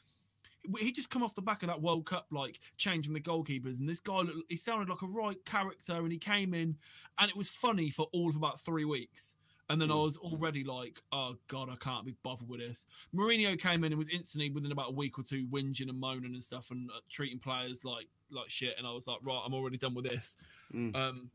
[0.79, 3.89] he just come off the back of that World Cup, like changing the goalkeepers, and
[3.89, 6.77] this guy, looked- he sounded like a right character, and he came in,
[7.19, 9.35] and it was funny for all of about three weeks,
[9.69, 10.03] and then I Mm.
[10.03, 12.85] was already like, oh god, I can't be bothered with this.
[13.11, 16.35] Mourinho came in and was instantly within about a week or two whinging and moaning
[16.35, 19.53] and stuff, and uh, treating players like like shit, and I was like, right, I'm
[19.53, 20.35] already done with this.
[20.73, 20.95] Mm.
[20.95, 21.31] Um,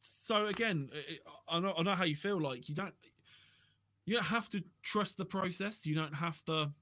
[0.00, 2.40] so again, it, I know I know how you feel.
[2.40, 2.94] Like you don't.
[4.04, 5.86] You don't have to trust the process.
[5.86, 6.72] You don't have to.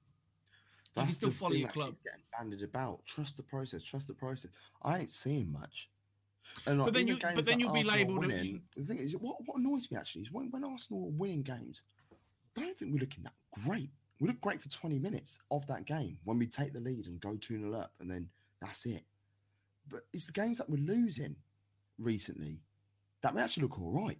[0.96, 1.94] You can still follow your that club.
[2.02, 3.04] Getting banded about.
[3.06, 3.82] Trust the process.
[3.82, 4.50] Trust the process.
[4.82, 5.90] I ain't seeing much.
[6.66, 8.98] And like, But then you, but then you'll be Arsenal are labelled Winning, the thing
[8.98, 11.82] is, what, what annoys me actually is when, when Arsenal are winning games,
[12.56, 13.90] I don't think we're looking that great.
[14.20, 17.20] We look great for 20 minutes of that game when we take the lead and
[17.20, 18.28] go 2 0 up, and then
[18.60, 19.02] that's it.
[19.90, 21.36] But it's the games that we're losing
[21.98, 22.60] recently
[23.22, 24.18] that we actually look all right.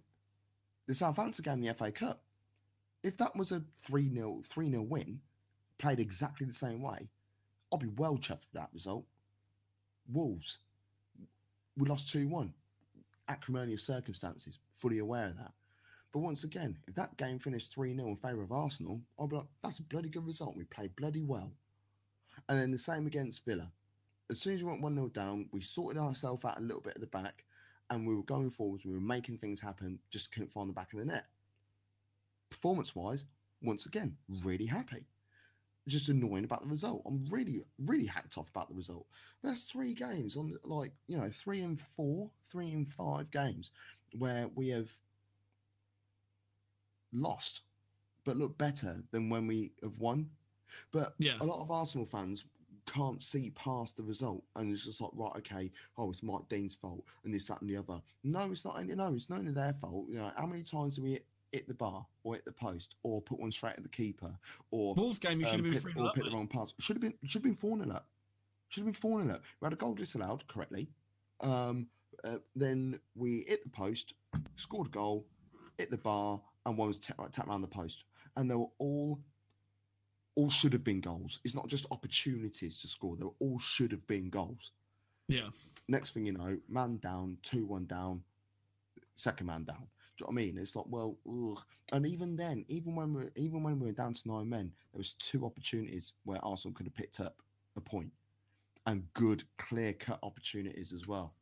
[0.87, 2.21] The Southampton game the FA Cup,
[3.03, 5.21] If that was a 3 0 3 0 win,
[5.77, 7.09] played exactly the same way,
[7.71, 9.05] I'll be well chuffed with that result.
[10.11, 10.59] Wolves,
[11.77, 12.53] we lost 2 1.
[13.29, 15.53] Acrimonious circumstances, fully aware of that.
[16.11, 19.37] But once again, if that game finished 3 0 in favour of Arsenal, I'd be
[19.37, 20.57] like, that's a bloody good result.
[20.57, 21.53] We played bloody well.
[22.49, 23.71] And then the same against Villa.
[24.31, 26.95] As soon as we went 1 0 down, we sorted ourselves out a little bit
[26.95, 27.43] at the back
[27.89, 28.85] and we were going forwards.
[28.85, 31.25] We were making things happen, just couldn't find the back of the net.
[32.49, 33.25] Performance wise,
[33.61, 34.15] once again,
[34.45, 35.05] really happy.
[35.85, 37.01] Just annoying about the result.
[37.05, 39.05] I'm really, really hacked off about the result.
[39.43, 43.71] That's three games on like, you know, three and four, three and five games
[44.17, 44.91] where we have
[47.11, 47.63] lost,
[48.23, 50.29] but look better than when we have won.
[50.91, 51.35] But Yeah.
[51.41, 52.45] a lot of Arsenal fans
[52.91, 56.75] can't see past the result and it's just like, right, okay, oh, it's Mike Dean's
[56.75, 58.01] fault and this, that, and the other.
[58.23, 60.07] No, it's not any no, it's none of their fault.
[60.09, 61.19] You know, how many times do we
[61.51, 64.33] hit, the bar or hit the post or put one straight at the keeper
[64.71, 66.15] or Wolves game, you should um, have been pick, free or up.
[66.15, 66.73] pick the wrong pass.
[66.79, 68.07] Should have been should have been four nil up.
[68.69, 69.43] Should have been four nil up.
[69.59, 70.89] We had a goal disallowed correctly.
[71.41, 71.87] Um,
[72.23, 74.13] uh, then we hit the post,
[74.55, 75.25] scored a goal,
[75.77, 78.05] hit the bar, and one was ta- tapped around the post.
[78.37, 79.19] And they were all
[80.35, 81.39] all should have been goals.
[81.43, 83.15] It's not just opportunities to score.
[83.15, 84.71] They were all should have been goals.
[85.27, 85.49] Yeah.
[85.87, 88.23] Next thing you know, man down, two one down,
[89.15, 89.87] second man down.
[90.17, 90.57] Do you know what I mean?
[90.57, 91.63] It's like, well, ugh.
[91.91, 94.99] and even then, even when we're even when we were down to nine men, there
[94.99, 97.37] was two opportunities where Arsenal could have picked up
[97.75, 98.11] a point,
[98.85, 101.33] and good clear cut opportunities as well.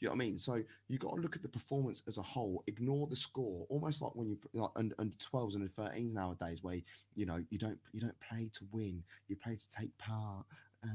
[0.00, 0.38] You know what I mean?
[0.38, 2.64] So you've got to look at the performance as a whole.
[2.66, 6.62] Ignore the score, almost like when you like under, under 12s and under 13s nowadays,
[6.62, 6.80] where
[7.14, 10.46] you know you don't you don't play to win, you play to take part.
[10.82, 10.88] Uh,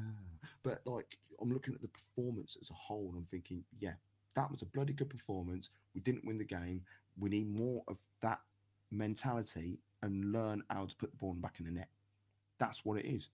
[0.63, 3.93] but like I'm looking at the performance as a whole, and I'm thinking, yeah,
[4.35, 5.69] that was a bloody good performance.
[5.93, 6.81] We didn't win the game.
[7.19, 8.39] We need more of that
[8.91, 11.89] mentality and learn how to put the ball back in the net.
[12.57, 13.29] That's what it is.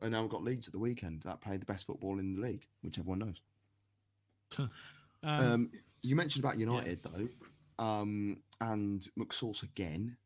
[0.00, 2.40] And now we've got Leeds at the weekend that played the best football in the
[2.40, 3.40] league, which everyone knows.
[5.22, 5.70] Um, Um,
[6.02, 10.16] you mentioned about United though, um, and McSauce again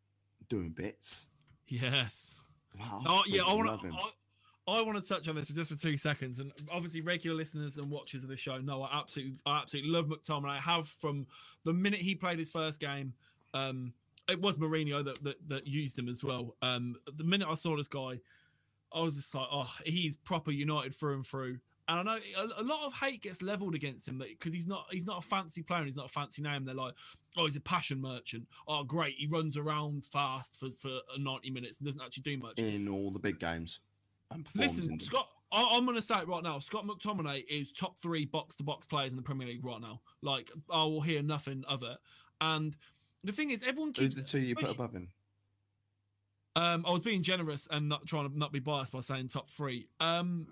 [0.48, 1.28] doing bits.
[1.68, 2.40] yes.
[2.78, 3.88] Wow, Oh yeah, I want to.
[3.88, 4.10] I,
[4.68, 7.78] I want to touch on this for just for two seconds, and obviously regular listeners
[7.78, 10.48] and watchers of the show know I absolutely, I absolutely love McTominay.
[10.50, 11.26] I have from
[11.64, 13.14] the minute he played his first game.
[13.54, 13.92] Um,
[14.28, 16.56] it was Mourinho that, that that used him as well.
[16.62, 18.18] Um, the minute I saw this guy,
[18.92, 21.60] I was just like, oh, he's proper United through and through.
[21.88, 24.86] And I know a, a lot of hate gets leveled against him because he's not
[24.90, 26.64] he's not a fancy player, and he's not a fancy name.
[26.64, 26.94] They're like,
[27.36, 28.48] oh, he's a passion merchant.
[28.66, 32.58] Oh, great, he runs around fast for for ninety minutes and doesn't actually do much.
[32.58, 33.80] in all the big games
[34.30, 34.98] and Listen.
[35.00, 36.58] Scott, I, I'm going to say it right now.
[36.58, 40.00] Scott McTominay is top three box to box players in the Premier League right now.
[40.22, 41.98] Like, I will hear nothing of it.
[42.40, 42.76] And
[43.24, 45.08] the thing is, everyone Who's the two you put above him?
[46.54, 49.48] Um, I was being generous and not trying to not be biased by saying top
[49.48, 49.88] three.
[50.00, 50.46] Um,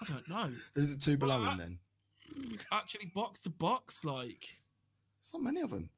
[0.00, 0.50] I don't know.
[0.76, 1.78] Is it two below Well, him then?
[2.70, 4.46] Actually, box to box, like,
[5.22, 5.90] There's not many of them.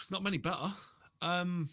[0.00, 0.72] it's not many better.
[1.20, 1.68] Um,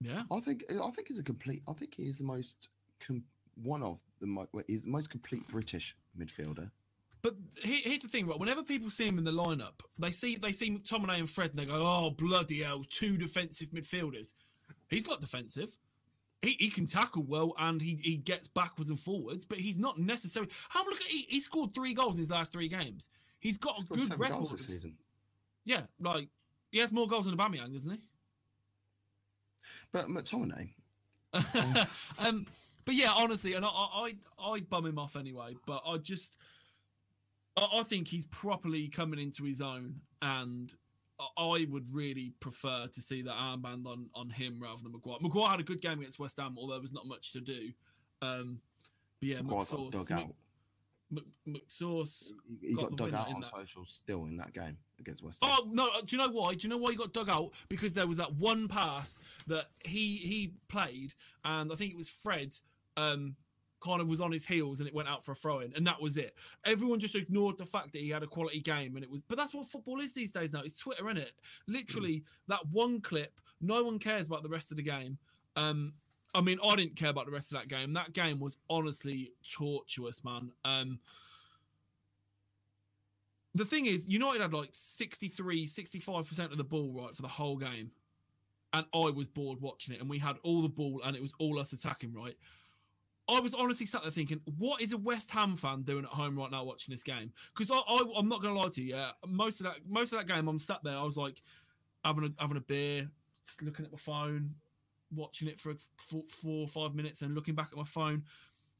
[0.00, 0.22] yeah.
[0.30, 1.62] I think I think he's a complete.
[1.68, 2.68] I think he is the most
[3.00, 3.24] com-
[3.62, 4.48] one of the most.
[4.66, 6.70] He's the most complete British midfielder.
[7.22, 8.38] But here, here's the thing, right?
[8.38, 11.58] Whenever people see him in the lineup, they see they see McTominay and Fred, and
[11.58, 14.34] they go, "Oh bloody hell, two defensive midfielders."
[14.88, 15.76] He's not defensive.
[16.44, 19.98] He, he can tackle well and he, he gets backwards and forwards, but he's not
[19.98, 20.50] necessarily.
[20.68, 23.08] How look at he, he scored three goals in his last three games.
[23.40, 24.36] He's got He's a good record.
[24.36, 24.96] goals this season.
[25.64, 26.28] Yeah, like
[26.70, 28.00] he has more goals than Aubameyang, doesn't he?
[29.92, 30.70] But McTominay,
[32.18, 32.46] um,
[32.84, 35.56] but yeah, honestly, and I, I, I, I bum him off anyway.
[35.66, 36.36] But I just,
[37.56, 40.72] I, I think he's properly coming into his own, and
[41.38, 45.18] I- would really prefer to see that armband on on him rather than Maguire.
[45.20, 47.72] Maguire had a good game against West Ham, although there was not much to do.
[48.20, 48.60] Um,
[49.20, 50.34] but yeah, McSauce, dug out.
[51.10, 52.32] Mc- McSauce.
[52.60, 53.50] He, got got, dug out on that.
[53.54, 55.52] socials still in that game against West Ham.
[55.54, 55.86] Oh no!
[55.88, 56.54] uh, Do you know why?
[56.54, 57.50] Do you know why he got dug out?
[57.68, 62.10] Because there was that one pass that he he played, and I think it was
[62.10, 62.56] Fred.
[62.96, 63.36] Um,
[63.84, 65.86] kind of was on his heels and it went out for a throw in, and
[65.86, 66.34] that was it.
[66.64, 69.22] Everyone just ignored the fact that he had a quality game, and it was.
[69.22, 70.62] But that's what football is these days now.
[70.62, 71.32] It's Twitter, is it?
[71.66, 73.40] Literally, that one clip.
[73.60, 75.18] No one cares about the rest of the game.
[75.56, 75.94] Um,
[76.34, 77.92] I mean, I didn't care about the rest of that game.
[77.92, 80.50] That game was honestly tortuous, man.
[80.64, 80.98] Um,
[83.54, 87.56] the thing is, United had like 63, 65% of the ball right for the whole
[87.56, 87.92] game.
[88.72, 90.00] And I was bored watching it.
[90.00, 92.34] And we had all the ball and it was all us attacking, right?
[93.28, 96.36] I was honestly sat there thinking, what is a West Ham fan doing at home
[96.36, 97.32] right now watching this game?
[97.56, 99.10] Because I, I, I'm not going to lie to you, yeah.
[99.26, 100.96] Most of that, most of that game, I'm sat there.
[100.96, 101.42] I was like,
[102.04, 103.08] having a having a beer,
[103.46, 104.56] just looking at my phone,
[105.14, 108.24] watching it for four, four or five minutes, and looking back at my phone.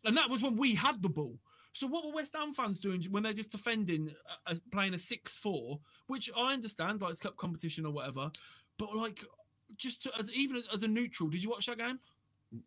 [0.05, 1.39] And that was when we had the ball.
[1.73, 4.15] So what were West Ham fans doing when they're just defending,
[4.47, 8.31] uh, uh, playing a six-four, which I understand, like it's cup competition or whatever,
[8.79, 9.25] but like
[9.77, 11.99] just to, as even as a neutral, did you watch that game?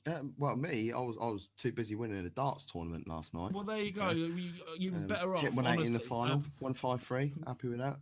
[0.06, 3.52] Um, well, me, I was I was too busy winning a darts tournament last night.
[3.52, 4.10] Well, there you go.
[4.10, 5.54] You, you were Um, better off.
[5.54, 7.34] One eight in the final, Um, one five three.
[7.46, 8.00] Happy with that.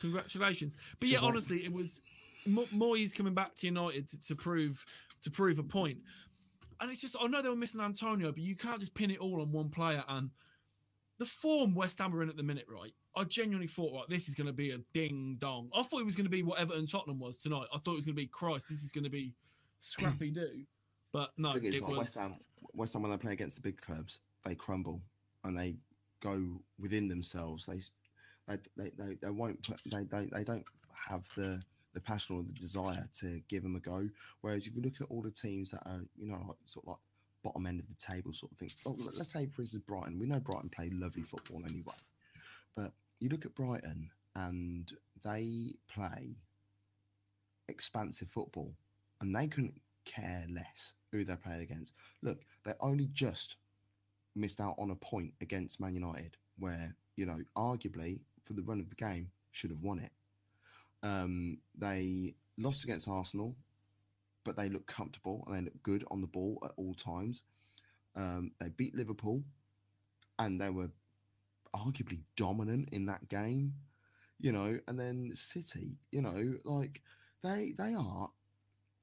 [0.00, 0.76] Congratulations.
[0.98, 2.00] But yeah, honestly, it was
[2.46, 4.84] Mo- Moyes coming back to United to, to prove
[5.22, 5.98] to prove a point.
[6.80, 9.18] And it's just I know they were missing Antonio, but you can't just pin it
[9.18, 10.04] all on one player.
[10.08, 10.30] And
[11.18, 12.92] the form West Ham are in at the minute, right?
[13.16, 15.70] I genuinely thought, right, this is going to be a ding dong.
[15.72, 17.66] I thought it was going to be what Everton Tottenham was tonight.
[17.72, 18.68] I thought it was going to be Christ.
[18.68, 19.34] This is going to be
[19.78, 20.64] scrappy do.
[21.14, 21.96] But no, it like, was.
[21.96, 22.34] West Ham.
[22.72, 25.00] West Ham when they play against the big clubs, they crumble
[25.44, 25.76] and they
[26.20, 27.66] go within themselves.
[27.66, 27.78] They
[28.48, 32.52] they they, they, they won't they, they they don't have the the passion or the
[32.54, 34.08] desire to give them a go.
[34.40, 36.88] Whereas if you look at all the teams that are you know like sort of
[36.88, 36.98] like
[37.44, 38.70] bottom end of the table sort of thing.
[38.84, 40.18] Oh, let- let's say for instance Brighton.
[40.18, 41.94] We know Brighton play lovely football anyway,
[42.74, 46.34] but you look at Brighton and they play
[47.68, 48.74] expansive football,
[49.20, 51.94] and they couldn't care less who they're playing against.
[52.22, 53.56] Look, they only just
[54.34, 58.80] missed out on a point against Man United, where you know arguably for the run
[58.80, 60.12] of the game should have won it.
[61.02, 63.56] Um, they lost against Arsenal,
[64.44, 67.44] but they look comfortable and they look good on the ball at all times.
[68.16, 69.42] Um, they beat Liverpool,
[70.38, 70.90] and they were
[71.74, 73.74] arguably dominant in that game.
[74.40, 77.02] You know, and then City, you know, like
[77.42, 78.30] they they are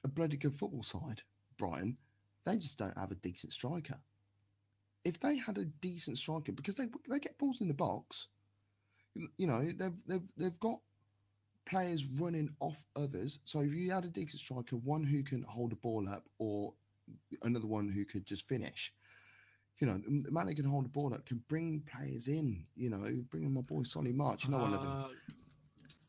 [0.04, 1.22] a bloody good football side,
[1.58, 1.98] Brian.
[2.46, 4.00] They just don't have a decent striker.
[5.04, 8.28] If they had a decent striker, because they they get balls in the box,
[9.38, 10.80] you know they've they've they've got
[11.66, 13.40] players running off others.
[13.46, 16.74] So if you had a decent striker, one who can hold a ball up, or
[17.44, 18.94] another one who could just finish,
[19.80, 22.66] you know, the man who can hold the ball up can bring players in.
[22.76, 24.46] You know, bring in my boy Solly March.
[24.46, 24.92] You know, one of them.
[24.92, 25.08] Uh,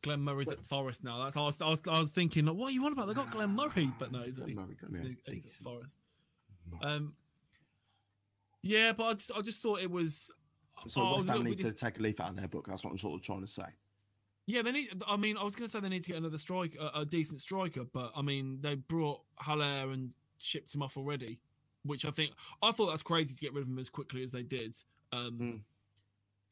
[0.03, 1.23] Glenn Murray's at Forest now.
[1.23, 3.07] That's I was, I was I was thinking, like, what are you on about?
[3.07, 5.51] They got Glenn Murray, but no, he's, Murray, he's at.
[5.53, 5.97] Forest.
[6.81, 7.13] Um,
[8.61, 10.31] yeah, but I just I just thought it was.
[10.87, 12.67] So oh, West Ham need to take a leaf out of their book.
[12.67, 13.63] That's what I'm sort of trying to say.
[14.45, 15.01] Yeah, they need.
[15.07, 17.05] I mean, I was going to say they need to get another strike, a, a
[17.05, 21.39] decent striker, but I mean, they brought Haller and shipped him off already,
[21.85, 24.33] which I think I thought that's crazy to get rid of him as quickly as
[24.33, 24.75] they did.
[25.13, 25.59] Um, Mm.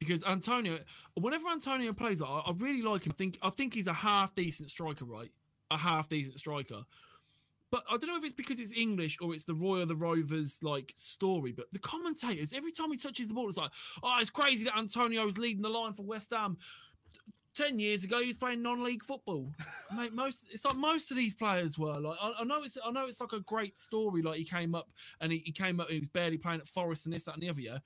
[0.02, 0.80] Because Antonio,
[1.14, 3.14] whenever Antonio plays, I, I really like him.
[3.14, 5.30] Think I think he's a half decent striker, right?
[5.70, 6.86] A half decent striker.
[7.70, 9.96] But I don't know if it's because it's English or it's the Roy of the
[9.96, 11.52] Rovers like story.
[11.52, 13.70] But the commentators, every time he touches the ball, it's like,
[14.02, 16.58] oh, it's crazy that Antonio Antonio's leading the line for West Ham.
[17.54, 19.52] 10 years ago he was playing non-league football
[19.98, 22.90] mate most it's like most of these players were like I, I know it's i
[22.92, 25.88] know it's like a great story like he came up and he, he came up
[25.88, 27.82] and he was barely playing at forest and this that and the other year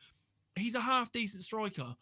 [0.55, 1.95] he's a half decent striker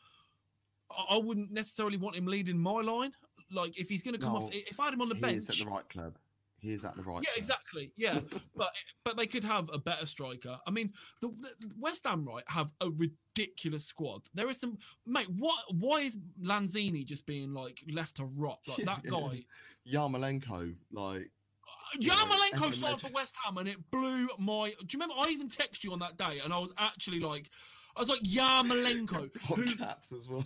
[0.92, 3.14] I, I wouldn't necessarily want him leading my line
[3.52, 5.38] like if he's going to come off if i had him on the he bench
[5.38, 6.18] is at the right club.
[6.64, 7.22] He is at the right.
[7.22, 7.92] yeah, exactly.
[7.98, 8.22] Yeah,
[8.56, 8.70] but
[9.04, 10.60] but they could have a better striker.
[10.66, 14.22] I mean, the, the West Ham right have a ridiculous squad.
[14.34, 15.28] There is some mate.
[15.30, 15.60] What?
[15.72, 18.60] Why is Lanzini just being like left to rot?
[18.66, 19.44] Like that guy.
[19.86, 21.32] Yarmolenko, like
[21.68, 24.70] uh, Yeah, Yarmolenko signed for West Ham and it blew my.
[24.70, 25.16] Do you remember?
[25.20, 27.50] I even texted you on that day and I was actually like,
[27.96, 30.46] I was like Yarmolenko, hot who caps as well.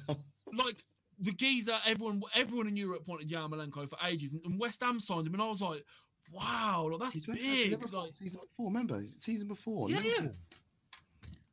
[0.53, 0.83] like
[1.19, 1.77] the geezer.
[1.85, 5.41] Everyone, everyone in Europe wanted Yarmolenko for ages, and, and West Ham signed him, and
[5.41, 5.83] I was like,
[6.31, 7.93] wow, like, that's He's big.
[7.93, 8.67] Like, season before.
[8.67, 9.89] Remember season before.
[9.89, 10.27] Yeah, yeah.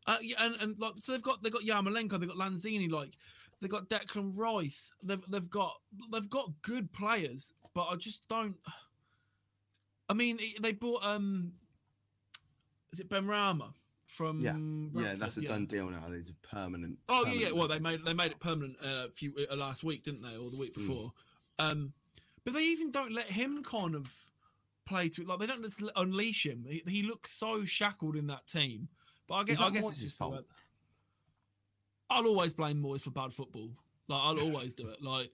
[0.07, 3.17] Uh, yeah, and, and like so they've got they've got Yarmolenko, they've got Lanzini, like
[3.61, 5.75] they've got Declan Rice, they've they've got
[6.13, 8.57] they've got good players, but I just don't.
[10.09, 11.53] I mean, they bought um,
[12.93, 13.73] is it Benrahma
[14.15, 14.41] from?
[14.41, 14.57] Yeah,
[15.03, 16.05] Yeah, that's a done deal now.
[16.11, 16.99] It's a permanent.
[17.09, 17.51] Oh yeah, yeah.
[17.53, 20.37] Well, they made they made it permanent uh, a few uh, last week, didn't they,
[20.37, 20.87] or the week Hmm.
[20.87, 21.13] before?
[21.59, 21.93] Um,
[22.45, 24.13] but they even don't let him kind of
[24.87, 25.29] play to it.
[25.29, 26.65] Like they don't just unleash him.
[26.69, 28.89] He, he looks so shackled in that team.
[29.27, 30.45] But I guess I guess it's just fault?
[32.11, 33.71] I'll always blame Moyes for bad football.
[34.09, 35.03] Like I'll always do it.
[35.03, 35.31] Like,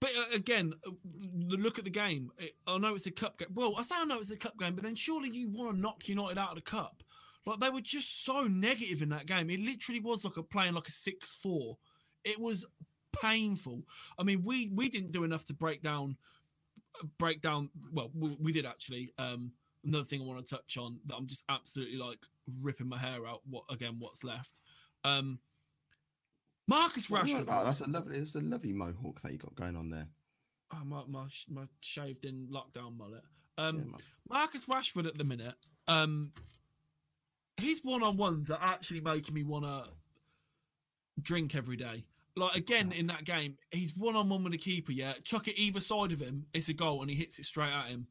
[0.00, 2.30] but uh, again, uh, the look at the game.
[2.66, 3.48] I know it's a cup game.
[3.54, 5.80] Well, I say I know it's a cup game, but then surely you want to
[5.80, 7.02] knock United out of the cup.
[7.44, 9.50] Like they were just so negative in that game.
[9.50, 11.78] It literally was like a playing like a six-four.
[12.24, 12.64] It was
[13.20, 13.82] painful.
[14.18, 16.16] I mean, we we didn't do enough to break down
[17.18, 17.70] break down.
[17.92, 19.12] Well, we, we did actually.
[19.18, 19.52] Um,
[19.84, 22.26] another thing I want to touch on that I'm just absolutely like
[22.62, 23.40] ripping my hair out.
[23.48, 23.96] What again?
[23.98, 24.60] What's left?
[25.04, 25.40] Um,
[26.68, 27.64] Marcus What are you on Rashford.
[27.64, 28.18] That's a lovely.
[28.18, 30.06] That's a lovely mohawk that you got going on there.
[30.72, 33.24] oh, my, my my shaved in lockdown mullet.
[33.58, 33.96] Um, Yeah.
[34.28, 35.54] Marcus Rashford at the minute,
[35.88, 36.32] um,
[37.56, 39.84] his one on ones are actually making me want to
[41.20, 42.04] drink every day.
[42.34, 44.92] Like again in that game, he's one on one with the keeper.
[44.92, 47.72] Yeah, chuck it either side of him, it's a goal, and he hits it straight
[47.72, 48.06] at him.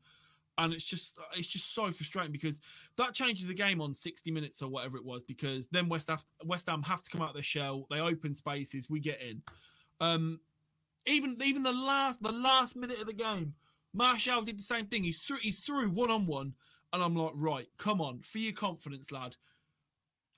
[0.57, 2.61] And it's just it's just so frustrating because
[2.97, 5.23] that changes the game on 60 minutes or whatever it was.
[5.23, 7.87] Because then West Ham, West Ham have to come out of their shell.
[7.89, 9.41] They open spaces, we get in.
[9.99, 10.39] Um,
[11.07, 13.55] even even the last the last minute of the game,
[13.93, 15.03] Martial did the same thing.
[15.03, 16.53] He's through he's through one on one,
[16.93, 19.35] and I'm like, right, come on, for your confidence, lad.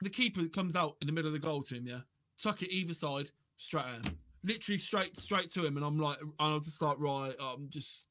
[0.01, 1.99] The keeper comes out in the middle of the goal to him, yeah.
[2.41, 4.17] Tuck it either side, straight at him.
[4.43, 8.07] Literally straight straight to him, and I'm like, I was just like, right, I'm just.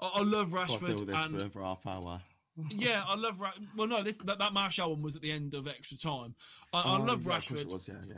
[0.00, 2.22] I, I love deal Rashford, with this and for, half hour.
[2.70, 3.40] yeah, I love.
[3.40, 6.34] Ra- well, no, this that, that Martial one was at the end of extra time.
[6.72, 7.66] I, I Oh, love yeah, Rashford.
[7.66, 8.14] was, yeah, yeah.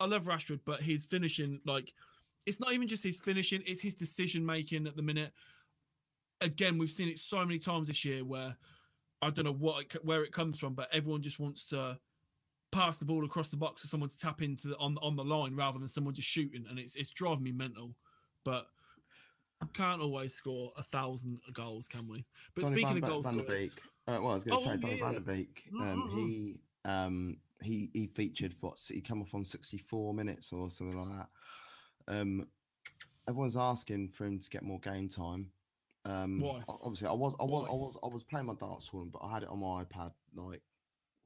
[0.00, 1.92] I love Rashford, but his finishing, like,
[2.46, 5.32] it's not even just his finishing; it's his decision making at the minute.
[6.40, 8.56] Again, we've seen it so many times this year where
[9.22, 11.98] I don't know what it, where it comes from, but everyone just wants to
[12.72, 15.24] pass the ball across the box for someone to tap into the, on on the
[15.24, 17.94] line rather than someone just shooting, and it's it's driving me mental.
[18.44, 18.66] But
[19.72, 22.24] can't always score a thousand goals, can we?
[22.54, 23.72] But Donny speaking Van, of goals, Van der Beek.
[24.06, 25.62] Uh, well, I was going Oh, to say Donny yeah, Van der Beek.
[25.72, 26.14] Mm, Um, mm, mm.
[26.14, 28.80] he um, he he featured for what?
[28.86, 31.28] He come off on sixty four minutes or something like that.
[32.20, 32.46] Um,
[33.28, 35.50] everyone's asking for him to get more game time.
[36.06, 36.38] Um?
[36.84, 37.66] Obviously, I was I was?
[37.68, 40.12] I was I was playing my darts tournament, but I had it on my iPad.
[40.34, 40.62] Like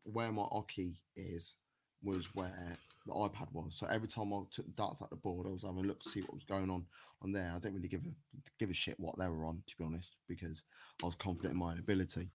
[0.05, 1.57] where my hockey is
[2.03, 2.77] was where
[3.07, 3.77] the iPad was.
[3.77, 6.01] So every time I took the darts out the board, I was having a look
[6.01, 6.87] to see what was going on
[7.23, 7.53] on there.
[7.55, 8.13] I didn't really give a
[8.59, 10.63] give a shit what they were on, to be honest, because
[11.03, 12.31] I was confident in my ability.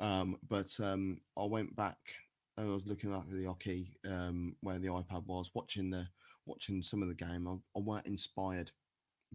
[0.00, 1.98] Um, but um, I went back
[2.56, 6.08] and I was looking at the hockey um, where the iPad was, watching the
[6.46, 7.48] watching some of the game.
[7.48, 8.70] I, I weren't inspired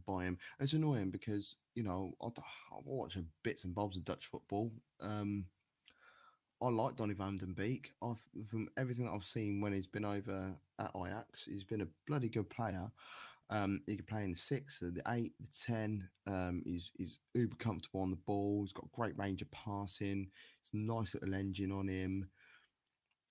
[0.05, 0.37] by him.
[0.59, 2.29] It's annoying because you know I
[2.83, 4.71] watch a bits and bobs of Dutch football.
[5.01, 5.45] Um,
[6.61, 7.91] I like Donny van den Beek.
[8.01, 11.87] I've, from everything that I've seen when he's been over at Ajax, he's been a
[12.07, 12.89] bloody good player.
[13.49, 16.09] Um, he can play in the six, the eight, the ten.
[16.25, 18.61] Um, he's he's uber comfortable on the ball.
[18.61, 20.29] He's got great range of passing.
[20.61, 22.29] It's a nice little engine on him.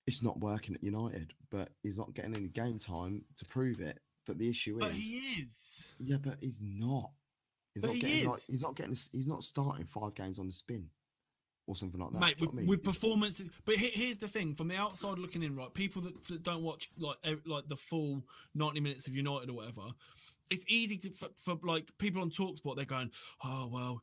[0.07, 3.99] It's not working at United, but he's not getting any game time to prove it.
[4.27, 5.95] But the issue but is, he is.
[5.99, 7.11] yeah, but he's not.
[7.75, 8.95] He's But not he getting like he's not getting.
[9.13, 10.89] He's not starting five games on the spin,
[11.67, 12.21] or something like that.
[12.21, 12.67] Mate, with, I mean?
[12.67, 15.73] with performances, but here's the thing: from the outside looking in, right?
[15.73, 17.17] People that, that don't watch like
[17.47, 19.83] like the full ninety minutes of United or whatever,
[20.51, 22.77] it's easy to for, for like people on Talksport.
[22.77, 23.11] They're going,
[23.43, 24.03] "Oh well,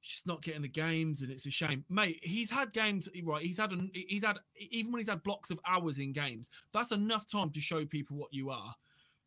[0.00, 3.44] he's just not getting the games, and it's a shame." Mate, he's had games right.
[3.44, 4.38] He's had an, he's had
[4.70, 6.48] even when he's had blocks of hours in games.
[6.72, 8.74] That's enough time to show people what you are.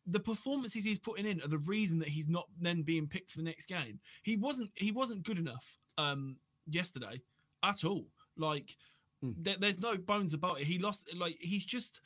[0.06, 3.38] The performances he's putting in are the reason that he's not then being picked for
[3.38, 4.00] the next game.
[4.22, 6.36] He wasn't he wasn't good enough um
[6.68, 7.22] yesterday
[7.62, 8.06] at all.
[8.36, 8.76] Like
[9.24, 9.34] Mm.
[9.38, 10.66] there, there's no bones about it.
[10.66, 12.00] He lost like he's just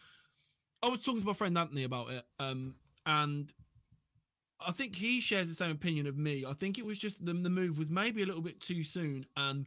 [0.81, 2.25] I was talking to my friend Anthony about it.
[2.39, 3.53] Um and
[4.65, 6.45] I think he shares the same opinion of me.
[6.47, 9.27] I think it was just the, the move was maybe a little bit too soon
[9.37, 9.67] and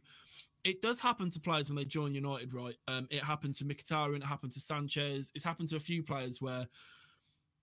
[0.62, 2.76] it does happen to players when they join United, right?
[2.88, 6.40] Um, it happened to Mkhitaryan, it happened to Sanchez, it's happened to a few players
[6.40, 6.66] where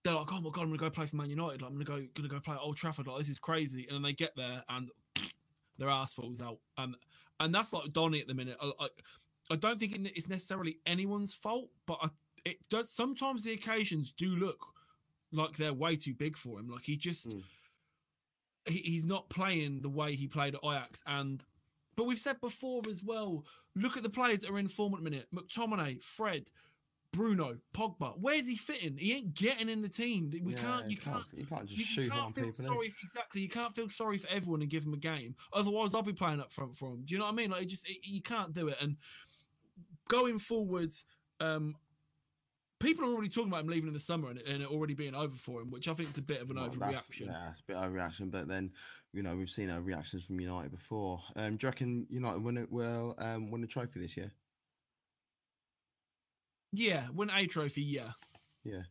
[0.04, 1.62] they're like, "Oh my god, I'm gonna go play for Man United.
[1.62, 3.08] Like, I'm gonna go, gonna go play at Old Trafford.
[3.08, 4.90] Like, this is crazy." And then they get there and
[5.78, 6.96] their ass falls out, and
[7.40, 8.58] and that's like Donny at the minute.
[8.62, 8.88] I, I,
[9.52, 12.10] I don't think it's necessarily anyone's fault, but I,
[12.46, 12.90] it does.
[12.90, 14.68] Sometimes the occasions do look
[15.32, 16.68] like they're way too big for him.
[16.70, 17.44] Like he just Mm.
[18.66, 21.44] he, he's not playing the way he played at Ajax, and
[21.96, 23.44] but we've said before as well.
[23.76, 26.50] Look at the players that are in form at the minute: McTominay, Fred.
[27.14, 28.98] Bruno, Pogba, where's he fitting?
[28.98, 30.30] He ain't getting in the team.
[30.44, 30.90] We Yeah, can't.
[30.90, 31.26] You can't.
[31.36, 32.66] You can't just You, shoot you can't on feel people.
[32.66, 32.90] sorry.
[32.90, 33.42] For, exactly.
[33.42, 35.36] You can't feel sorry for everyone and give them a game.
[35.52, 37.02] Otherwise, I'll be playing up front for him.
[37.04, 37.52] Do you know what I mean?
[37.52, 38.78] Like, it just it, you can't do it.
[38.82, 38.96] And
[40.08, 41.04] going forwards,
[41.42, 41.76] um,
[42.80, 45.14] people are already talking about him leaving in the summer and, and it already being
[45.14, 47.26] over for him, which I think is a bit of an Well, that's- overreaction.
[47.28, 48.32] Yeah, it's a bit overreaction.
[48.32, 48.72] But then,
[49.12, 51.22] you know, we've seen our reactions from United before.
[51.36, 52.72] Um, do you reckon United win it?
[52.72, 54.32] Will um, win the trophy this year?
[56.74, 57.82] Yeah, win a trophy.
[57.82, 58.12] Yeah,
[58.64, 58.84] Yeah.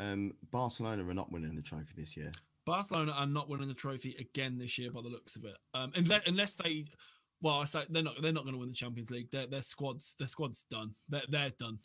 [0.00, 2.30] Um, Barcelona are not winning the trophy this year.
[2.64, 5.56] Barcelona are not winning the trophy again this year by the looks of it.
[5.74, 6.84] Um, unless, unless they,
[7.42, 8.20] well, I say they're not.
[8.22, 9.30] They're not going to win the Champions League.
[9.30, 10.94] Their their squad's their squad's done.
[11.08, 11.78] They're they're done.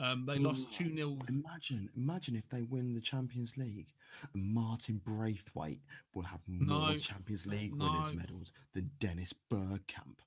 [0.00, 3.88] Um, they lost two 0 Imagine, imagine if they win the Champions League,
[4.34, 5.82] Martin Braithwaite
[6.14, 7.84] will have more No, Champions League no.
[7.84, 10.20] winners medals than Dennis Bergkamp.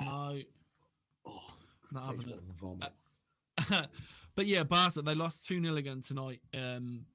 [0.00, 0.38] No,
[1.24, 1.40] Oh,
[1.90, 2.42] not having it.
[2.60, 2.92] vomit.
[4.34, 6.40] but yeah, Barca they lost two 0 again tonight.
[6.54, 7.06] Um,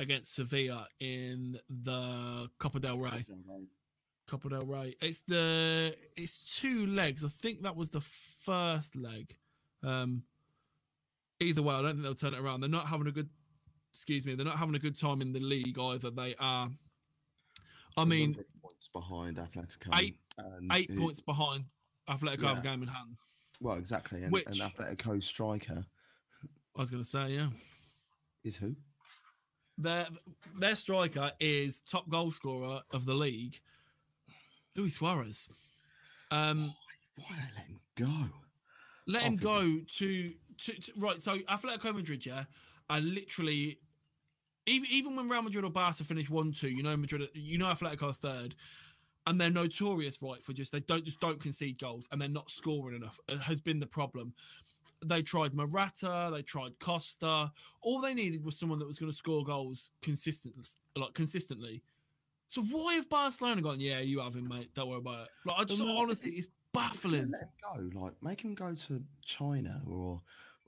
[0.00, 3.26] against Sevilla in the Copa del Rey.
[4.28, 4.94] Copa del Rey.
[5.00, 7.24] It's the it's two legs.
[7.24, 9.34] I think that was the first leg.
[9.82, 10.22] Um,
[11.40, 12.60] either way, I don't think they'll turn it around.
[12.60, 13.28] They're not having a good.
[13.90, 14.34] Excuse me.
[14.34, 16.10] They're not having a good time in the league either.
[16.10, 16.68] They are.
[16.68, 16.70] I
[17.96, 19.98] They're mean, points behind Atletico.
[20.00, 20.20] Eight-
[20.72, 21.64] eight who- points behind
[22.08, 22.70] Atletico have a Yeah.
[22.70, 23.16] game in hand.
[23.60, 24.22] Well, exactly.
[24.22, 25.86] And, Which- and Atletico striker
[26.76, 27.48] I was going to say, yeah.
[28.44, 28.76] is who?
[29.76, 30.06] Their
[30.56, 33.60] their striker is top goal scorer of the league,
[34.76, 35.48] Luis Suarez.
[36.30, 36.74] Um,
[37.16, 38.30] Why they let him go?
[39.06, 41.20] let him go to, to, to right.
[41.20, 42.44] So Atletico Madrid, yeah,
[42.90, 43.78] are literally
[44.66, 47.66] even even when Real Madrid or Barca finish one two, you know Madrid, you know
[47.66, 48.54] Atletico are third,
[49.28, 52.50] and they're notorious right for just they don't just don't concede goals and they're not
[52.50, 53.20] scoring enough.
[53.28, 54.32] It has been the problem.
[55.04, 57.52] They tried Morata, they tried Costa.
[57.82, 60.64] All they needed was someone that was going to score goals consistently,
[60.96, 61.82] like consistently.
[62.48, 63.80] So why have Barcelona gone?
[63.80, 64.70] Yeah, you have him, mate.
[64.74, 65.30] Don't worry about it.
[65.44, 67.30] Like I just no, honestly, it's baffling.
[67.30, 68.00] let him go.
[68.00, 70.22] Like, make him go to China or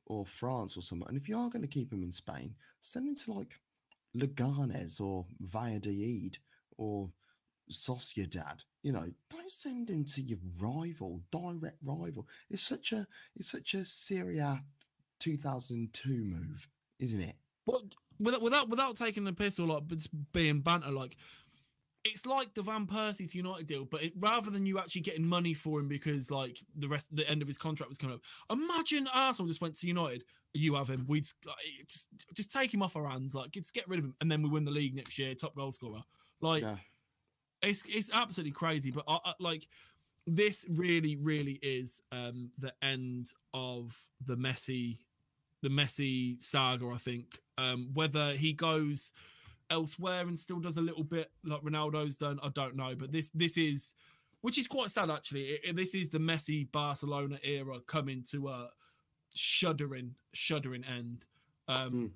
[0.05, 1.09] or France or somewhere.
[1.09, 3.59] And if you are going to keep him in Spain, send him to like
[4.15, 6.37] Leganes or Valladolid
[6.77, 7.09] or
[7.71, 8.65] Sociedad.
[8.83, 12.27] You know, don't send him to your rival, direct rival.
[12.49, 13.07] It's such a
[13.37, 14.63] it's such a Syria
[15.21, 16.69] 2002 move,
[16.99, 17.37] isn't it?
[17.67, 17.83] But
[18.19, 21.17] without without without taking the piss or like just being banter, like
[22.05, 25.27] it's like the Van Persie to United deal, but it, rather than you actually getting
[25.27, 28.23] money for him because like the rest the end of his contract was coming up.
[28.51, 30.25] Imagine Arsenal just went to United.
[30.55, 31.05] You have him.
[31.07, 31.53] We'd uh,
[31.87, 33.35] just just take him off our hands.
[33.35, 35.35] Like just get rid of him, and then we win the league next year.
[35.35, 36.03] Top goal scorer.
[36.41, 36.77] Like Yeah.
[37.63, 38.91] It's it's absolutely crazy.
[38.91, 39.67] But I, I, like
[40.27, 44.99] this really really is um the end of the Messi
[45.63, 46.89] the Messi saga.
[46.89, 49.13] I think um whether he goes
[49.71, 52.95] elsewhere and still does a little bit like Ronaldo's done, I don't know.
[52.97, 53.95] But this this is
[54.41, 55.45] which is quite sad actually.
[55.51, 58.71] It- it- this is the Messi Barcelona era coming to a
[59.35, 61.27] shuddering shuddering end.
[61.69, 62.11] Um Mm.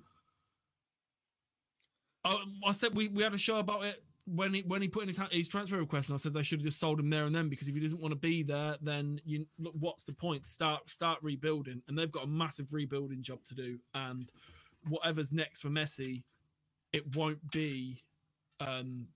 [2.23, 5.03] I, I said we, we had a show about it when he when he put
[5.03, 7.25] in his his transfer request, and I said they should have just sold him there
[7.25, 10.13] and then because if he doesn't want to be there, then you look what's the
[10.13, 10.47] point?
[10.49, 14.31] Start start rebuilding, and they've got a massive rebuilding job to do, and
[14.87, 16.23] whatever's next for Messi,
[16.93, 18.03] it won't be
[18.59, 19.07] um,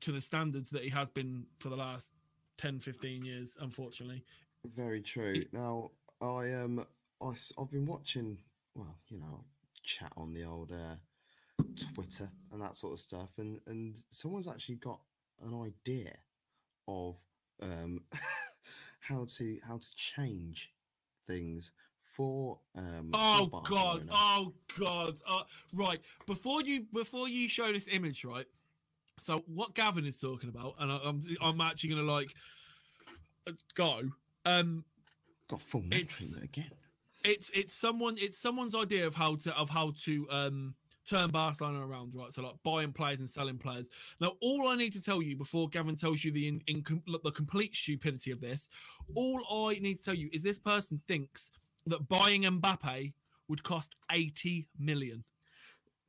[0.00, 2.12] to the standards that he has been for the last
[2.58, 4.24] 10, 15 years, unfortunately.
[4.64, 5.44] Very true.
[5.52, 6.84] Now, I um,
[7.20, 8.38] I, have been watching.
[8.74, 9.44] Well, you know,
[9.82, 10.94] chat on the old uh,
[11.94, 15.00] Twitter and that sort of stuff, and and someone's actually got
[15.42, 16.12] an idea
[16.88, 17.16] of
[17.62, 18.02] um
[19.00, 20.72] how to how to change
[21.26, 23.10] things for um.
[23.14, 24.06] Oh God!
[24.06, 24.12] Barcelona.
[24.12, 25.14] Oh God!
[25.28, 25.42] Uh,
[25.72, 28.46] right before you before you show this image, right?
[29.18, 32.34] So what Gavin is talking about, and I, I'm I'm actually gonna like
[33.46, 34.02] uh, go.
[34.44, 34.84] Um,
[35.48, 36.70] got full it's- again.
[37.24, 40.74] it's it's someone it's someone's idea of how to of how to um
[41.04, 42.32] turn Barcelona around, right?
[42.32, 43.90] So like buying players and selling players.
[44.20, 46.84] Now, all I need to tell you before Gavin tells you the in, in
[47.22, 48.68] the complete stupidity of this,
[49.14, 51.50] all I need to tell you is this person thinks
[51.86, 53.12] that buying Mbappe
[53.48, 55.24] would cost 80 million.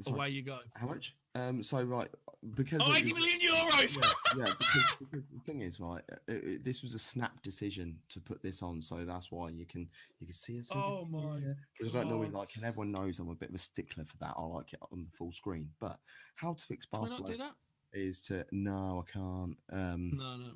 [0.02, 0.60] Sorry, Away you go.
[0.76, 1.16] how much?
[1.36, 1.64] Um.
[1.64, 2.10] So right,
[2.56, 3.98] because Oh, of 80 this- million euros!
[4.38, 7.42] yeah, yeah because, because the thing is, right, uh, it, it- this was a snap
[7.44, 9.90] decision to put this on, so that's why you can
[10.20, 10.70] you can see us.
[10.74, 11.40] Oh my.
[11.78, 14.18] Because I don't normally like, and everyone knows I'm a bit of a stickler for
[14.18, 14.34] that.
[14.38, 15.70] I like it on the full screen.
[15.80, 15.98] But
[16.36, 17.54] how to fix Can we not do Barcelona
[17.94, 18.00] that?
[18.00, 19.58] is to no, I can't.
[19.72, 20.52] Um, No, no.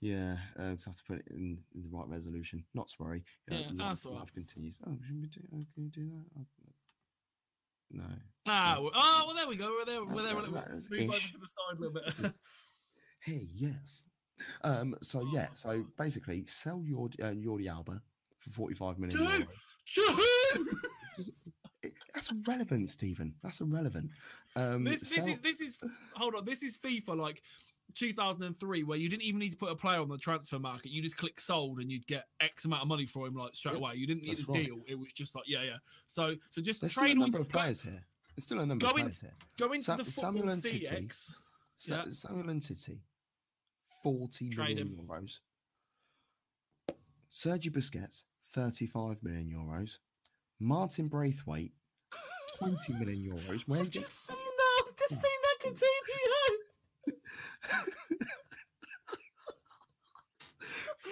[0.00, 2.64] yeah, uh, just have to put it in, in the right resolution.
[2.74, 3.24] Not to worry.
[3.48, 4.20] You know, Yeah, life- that's all right.
[4.20, 4.78] life continues.
[4.86, 5.40] Oh, shouldn't we do?
[5.54, 6.24] Oh, can we do that?
[6.40, 6.46] Oh,
[7.90, 8.04] no.
[8.50, 9.70] Ah, well, oh, well, there we go.
[9.78, 10.04] We're there.
[10.04, 10.34] We're there.
[10.34, 10.64] We're there.
[10.66, 12.32] that's Move over to the side a little bit.
[13.20, 14.04] Hey, yes.
[14.62, 14.94] Um.
[15.02, 15.48] So Oh yeah.
[15.54, 17.34] So basically, sell your uh,
[17.68, 18.00] Alba
[18.38, 19.18] for forty-five million.
[19.18, 19.46] Dude!
[19.94, 20.64] To who?
[22.14, 23.34] That's irrelevant, Stephen.
[23.42, 24.12] That's irrelevant.
[24.56, 25.76] Um, this this sell- is this is
[26.14, 27.42] hold on this is FIFA like
[27.94, 31.00] 2003 where you didn't even need to put a player on the transfer market you
[31.02, 33.78] just click sold and you'd get X amount of money for him like straight Yeah,
[33.78, 34.66] away you didn't need a right.
[34.66, 35.76] deal it was just like yeah yeah
[36.06, 38.04] so so just There's trade all number of players here.
[38.38, 39.34] There's still a number go of in- players here.
[39.58, 40.86] go into Sa- the football Samuel and City.
[40.86, 41.40] CX
[41.76, 42.12] Sa- Yeah.
[42.12, 42.60] Samuel
[44.00, 45.40] forty million euros.
[47.28, 48.22] Sergio Busquets,
[48.52, 49.98] thirty-five million euros.
[50.60, 51.72] Martin Braithwaite,
[52.58, 53.62] twenty million euros.
[53.66, 55.16] Where I've just seen that I've just oh.
[55.16, 56.02] seen that continue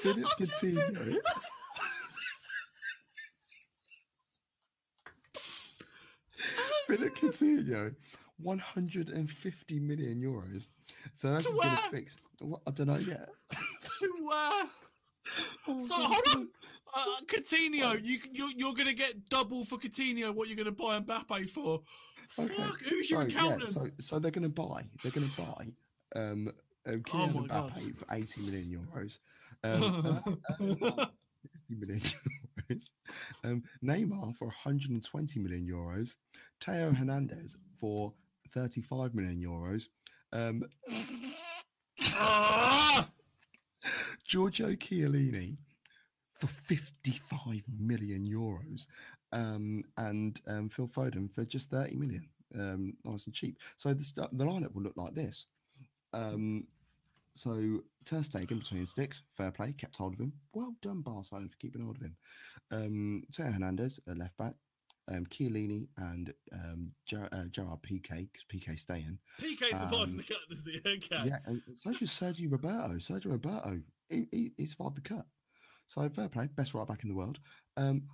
[0.01, 1.17] Philip Coutinho.
[6.87, 7.95] Philip Coutinho,
[8.39, 10.69] 150 million euros.
[11.15, 12.17] So that's going to fix.
[12.41, 13.29] What, I don't know yet.
[13.99, 14.65] to where?
[15.67, 16.49] Oh, So God, hold on,
[16.95, 20.33] uh, Coutinho, you you're, you're gonna get double for Coutinho.
[20.33, 21.81] What you're gonna buy Mbappe for?
[22.39, 24.85] Okay, Fuck, who's your so, yeah, so, so they're going to buy.
[25.03, 25.67] They're going to buy.
[26.15, 26.49] Um,
[26.87, 27.73] uh, Kylian Oh my God.
[27.73, 29.19] Mbappe for 80 million euros.
[29.65, 31.07] Um, uh, uh,
[31.69, 32.01] 60 million
[32.69, 32.93] euros.
[33.45, 36.17] Um, Neymar for 120 million euros.
[36.61, 38.13] Theo Hernandez for
[38.53, 39.89] 35 million euros.
[40.33, 40.65] Um!
[44.25, 45.57] Giorgio Chiellini
[46.35, 48.87] for 55 million euros.
[49.33, 52.29] Um, and um, Phil Foden for just 30 million.
[52.55, 53.59] Um, nice and cheap.
[53.77, 55.47] So the, st- the lineup will look like this.
[56.13, 56.67] Um,
[57.37, 60.33] so Ter Stegen between sticks, fair play, kept hold of him.
[60.55, 62.17] Well done, Barcelona, for keeping hold of him.
[62.71, 64.55] Um, Theo Hernandez at left back,
[65.09, 69.19] um, Chiellini and um, Ger- uh, Gerard Piqué, because Piqué staying.
[69.41, 70.39] Piqué survives Um, the cut.
[70.49, 70.81] Does he?
[70.87, 71.29] Okay.
[71.29, 72.95] Yeah, and so does Sergio Roberto.
[72.95, 75.27] Sergio Roberto, he, he, he survived the cut.
[75.87, 77.39] So fair play, best right back in the world.
[77.77, 78.05] Um,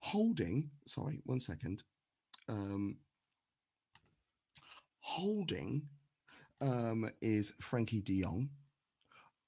[0.00, 1.82] holding, sorry, one second.
[2.48, 2.98] Um,
[5.00, 5.82] holding
[6.60, 8.50] um, is Frenkie De Jong.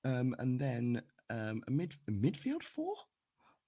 [0.04, 2.94] Um, and then um, a, mid, a midfield four,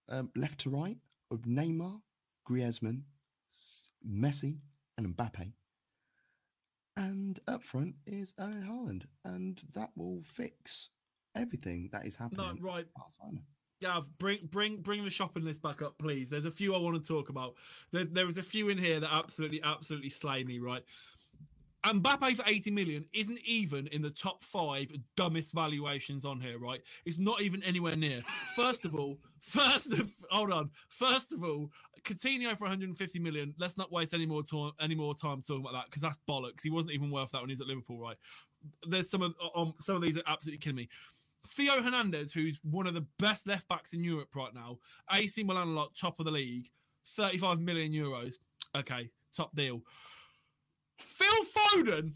[0.09, 0.99] um, left to right,
[1.31, 2.01] of Neymar,
[2.49, 3.03] Griezmann,
[4.07, 4.61] Messi,
[4.99, 5.53] and Mbappe.
[6.97, 10.91] And up front is Erling Haaland, and that will fix
[11.37, 12.47] everything that is happening.
[12.47, 12.87] No, right.
[13.83, 16.31] Gav, bring bring bring the shopping list back up, please.
[16.31, 17.57] There's a few I want to talk about.
[17.93, 20.83] There's there was a few in here that absolutely absolutely slay me, right?
[21.93, 26.81] Mbappe for 80 million isn't even in the top five dumbest valuations on here, right?
[27.05, 28.23] It's not even anywhere near.
[28.57, 30.71] First of all, first of hold on.
[30.89, 31.71] First of all,
[32.03, 33.55] Coutinho for 150 million.
[33.59, 36.63] Let's not waste any more time any more time talking about that because that's bollocks.
[36.63, 38.17] He wasn't even worth that when he was at Liverpool, right?
[38.87, 40.89] There's some of um, some of these are absolutely killing me.
[41.47, 44.79] Theo Hernandez, who's one of the best left backs in Europe right now,
[45.13, 46.69] AC Milan lot, top of the league,
[47.07, 48.37] 35 million euros.
[48.75, 49.83] Okay, top deal.
[50.99, 52.13] Phil Foden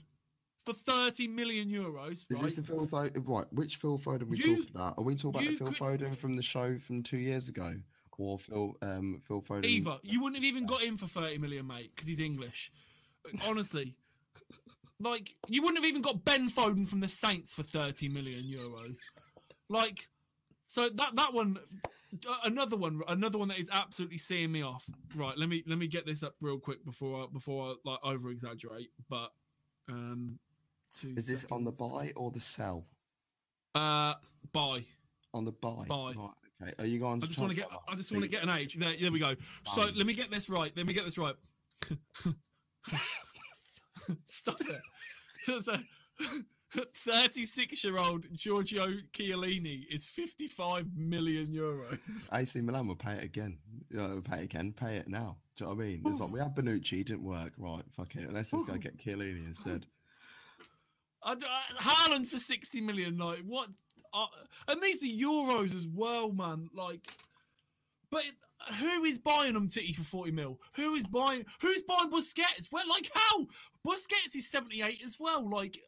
[0.64, 2.12] for 30 million euros.
[2.12, 2.42] Is right?
[2.44, 3.28] this the Phil Foden?
[3.28, 4.98] Right, which Phil Foden we You- talking about?
[4.98, 7.74] Are we talking about the Phil could- Foden from the show from two years ago,
[8.18, 9.64] or Phil um, Phil Foden?
[9.64, 9.98] Either.
[10.02, 12.70] You wouldn't have even got him for 30 million, mate, because he's English.
[13.48, 13.94] Honestly.
[14.98, 18.98] like, you wouldn't have even got Ben Foden from the Saints for 30 million euros.
[19.68, 20.08] Like,
[20.66, 21.58] so that that one
[22.44, 24.88] another one another one that is absolutely seeing me off.
[25.14, 27.98] Right, let me let me get this up real quick before I before I like
[28.02, 28.90] over exaggerate.
[29.08, 29.30] But
[29.88, 30.38] um
[30.94, 32.86] two Is this on the buy or the sell?
[33.74, 34.14] Uh
[34.52, 34.84] buy.
[35.32, 35.84] On the buy.
[35.88, 36.12] Buy.
[36.16, 36.30] Right,
[36.62, 36.72] okay.
[36.78, 37.22] Are you going?
[37.22, 37.68] I just want to get.
[37.88, 38.74] I just want to get an age.
[38.74, 39.34] There, there we go.
[39.66, 40.72] So let me get this right.
[40.76, 41.34] Let me get this right.
[44.24, 44.80] Stop it.
[47.04, 52.28] So, 36-year-old Giorgio Chiellini is 55 million euros.
[52.32, 53.58] AC Milan will pay it again.
[53.92, 54.72] Will pay it again.
[54.78, 55.38] Pay it now.
[55.56, 56.02] Do you know what I mean?
[56.06, 57.54] It's like we had Bonucci, didn't work.
[57.58, 58.32] Right, fuck it.
[58.32, 59.86] Let's just go get Chiellini instead.
[61.24, 63.18] I, I- Haaland for 60 million.
[63.18, 63.68] Like what?
[64.14, 64.26] Uh,
[64.68, 66.68] and these are euros as well, man.
[66.74, 67.04] Like,
[68.12, 68.22] but
[68.78, 70.60] who is buying Umtiti for 40 mil?
[70.76, 71.44] Who is buying?
[71.62, 72.70] Who's buying Busquets?
[72.70, 73.46] Well, like how?
[73.86, 75.48] Busquets is 78 as well.
[75.48, 75.78] Like.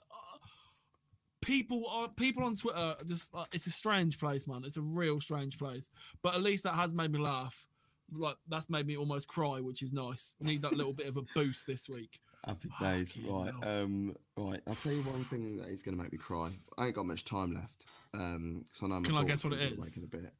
[1.42, 4.62] People are people on Twitter are just uh, it's a strange place, man.
[4.64, 5.90] It's a real strange place.
[6.22, 7.66] But at least that has made me laugh.
[8.14, 10.36] Like that's made me almost cry, which is nice.
[10.40, 12.20] Need that little bit of a boost this week.
[12.44, 13.12] Happy days.
[13.12, 13.52] Fucking Right.
[13.62, 13.82] hell.
[13.84, 14.16] Um.
[14.36, 14.60] Right.
[14.66, 16.50] I'll tell you one thing that is going to make me cry.
[16.78, 17.86] I ain't got much time left.
[18.14, 18.64] Um.
[18.72, 19.96] So I know my Can I guess what it is?
[19.96, 20.32] A bit.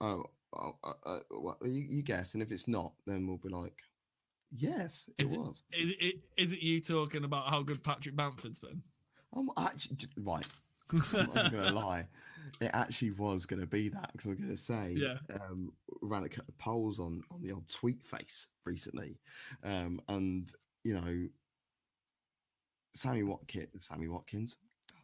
[0.00, 0.24] Oh.
[0.56, 3.76] oh uh, well, you, you guess, and if it's not, then we'll be like,
[4.50, 5.62] yes, it Is it- was.
[5.72, 8.82] Is it is it you talking about how good Patrick Bamford's been?
[9.34, 10.46] I'm actually right.
[10.92, 12.06] I'm not gonna lie.
[12.60, 15.16] It actually was gonna be that because I'm gonna say, Yeah.
[15.40, 15.72] um,
[16.02, 19.18] ran a couple of polls on on the old tweet face recently,
[19.62, 20.50] um, and
[20.84, 21.28] you know,
[22.94, 24.56] Sammy Watkins, Sammy Watkins,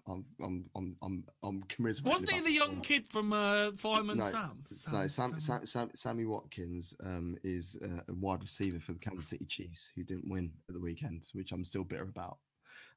[0.07, 2.13] I'm I'm I'm I'm, I'm commiserating.
[2.13, 4.63] Wasn't he the young kid from uh, Fireman No, Sam?
[4.93, 9.29] No, Sam, Sam, Sam, Sammy Watkins um, is uh, a wide receiver for the Kansas
[9.29, 12.39] City Chiefs who didn't win at the weekend, which I'm still bitter about.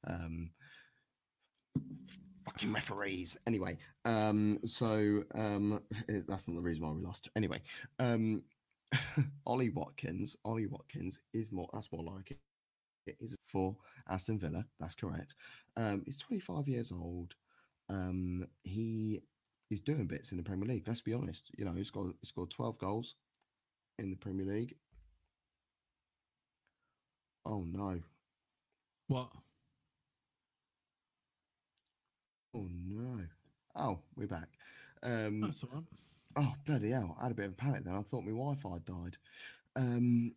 [0.06, 0.52] Um,
[2.46, 3.38] fucking referees.
[3.48, 7.30] Anyway, um, so um, eh, that's not the reason why we lost.
[7.36, 7.62] Anyway,
[8.00, 8.44] um,
[9.46, 11.70] Ollie Watkins, Ollie Watkins is more.
[11.74, 12.40] That's more like it.
[13.06, 13.76] It is for
[14.10, 14.66] Aston Villa.
[14.80, 15.36] That's correct.
[15.76, 17.36] Um, he's 25 years old.
[17.90, 19.20] Um, he
[19.70, 20.88] is doing bits in the Premier League.
[20.88, 21.52] Let's be honest.
[21.58, 23.16] You know, he's got he scored 12 goals
[24.00, 24.76] in the Premier League.
[27.46, 28.00] Oh no.
[29.08, 29.30] What?
[32.56, 33.20] Oh no.
[33.76, 34.50] Oh, we're back.
[35.02, 35.84] Um, That's all right.
[36.38, 37.18] oh bloody hell!
[37.20, 37.96] I had a bit of a panic then.
[37.96, 39.18] I thought my Wi-Fi died.
[39.76, 40.36] Um,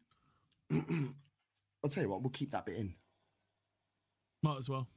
[0.73, 2.23] I'll tell you what.
[2.23, 2.95] We'll keep that bit in.
[4.43, 4.89] Might as well.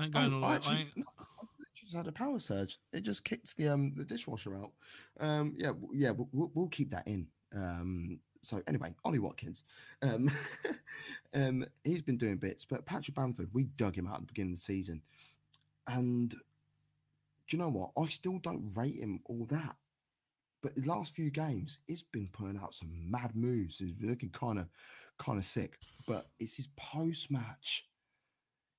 [0.00, 0.56] Ain't Oh, going all I right.
[0.56, 1.24] Actually, no, I
[1.80, 2.78] just had a power surge.
[2.92, 4.72] It just kicked the um the dishwasher out.
[5.20, 6.10] Um, yeah, yeah.
[6.10, 7.28] We'll, we'll, we'll keep that in.
[7.54, 9.64] Um, so anyway, Ollie Watkins,
[10.02, 10.30] um,
[11.34, 14.52] um, he's been doing bits, but Patrick Bamford, we dug him out at the beginning
[14.52, 15.00] of the season,
[15.86, 16.36] and do
[17.50, 17.90] you know what?
[18.00, 19.76] I still don't rate him all that.
[20.62, 23.78] But the last few games, he's been putting out some mad moves.
[23.78, 24.66] He's been looking kind of,
[25.18, 25.76] kind of sick.
[26.06, 27.84] But it's his post match.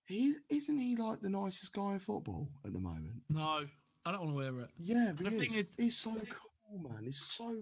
[0.06, 3.22] He isn't he like the nicest guy in football at the moment?
[3.30, 3.66] no,
[4.06, 4.70] I don't want to wear it.
[4.78, 5.56] Yeah, The he thing is.
[5.56, 7.04] is- he's so cool, man.
[7.06, 7.56] He's so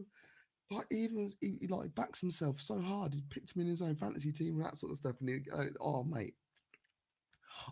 [0.71, 3.13] like even he, he like backs himself so hard.
[3.13, 5.15] He picked him in his own fantasy team and that sort of stuff.
[5.19, 6.33] And he, oh, oh mate,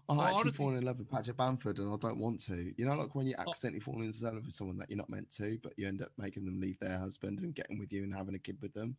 [0.09, 2.73] I actually honestly- fallen in love with Patrick Bamford, and I don't want to.
[2.77, 3.49] You know, like when you Oh.
[3.49, 6.11] accidentally fall in love with someone that you're not meant to, but you end up
[6.17, 8.95] making them leave their husband and getting with you and having a kid with them.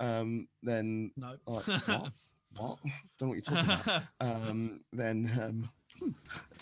[0.00, 1.36] Um, then No.
[1.46, 2.12] like, what?
[2.56, 2.78] what?
[3.18, 5.70] Don't know what you're talking about um, then um,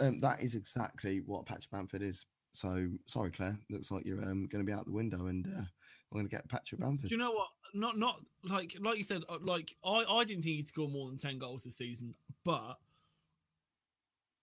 [0.01, 2.27] um, that is exactly what Patrick Bamford is.
[2.53, 3.59] So sorry, Claire.
[3.71, 5.63] Looks like you're um, going to be out the window, and uh,
[6.11, 7.09] we're going to get Patrick Bamford.
[7.09, 7.49] Do you know what?
[7.73, 9.23] Not not like like you said.
[9.29, 12.79] uh, Like I I didn't think he'd score more than ten goals this season, but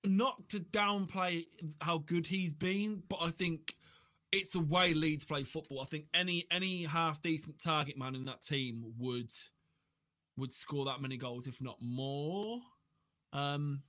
[0.07, 1.45] not to downplay
[1.81, 3.75] how good he's been, but I think
[4.31, 5.81] it's the way Leeds play football.
[5.81, 9.31] I think any any half decent target man in that team would
[10.35, 12.59] would score that many goals, if not more.
[13.33, 13.81] Um,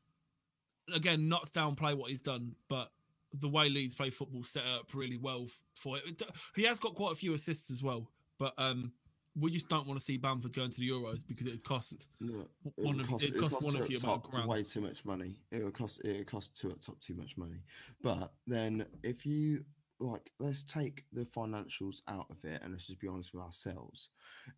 [0.95, 2.91] again, not to downplay what he's done, but
[3.33, 5.47] the way Leeds play football set up really well
[5.77, 6.23] for it.
[6.55, 8.93] He has got quite a few assists as well, but um,
[9.41, 12.47] we just don't want to see Bamford going to the Euros because it'd cost No,
[12.65, 14.23] it one would of cost- it it would cost cost one of two you about
[14.25, 14.49] top grand.
[14.49, 15.37] way too much money.
[15.51, 17.63] It would cost it would cost two at top too much money.
[18.03, 19.65] But then if you
[20.01, 24.11] like, let's take the financials out of it, and let's just be honest with ourselves.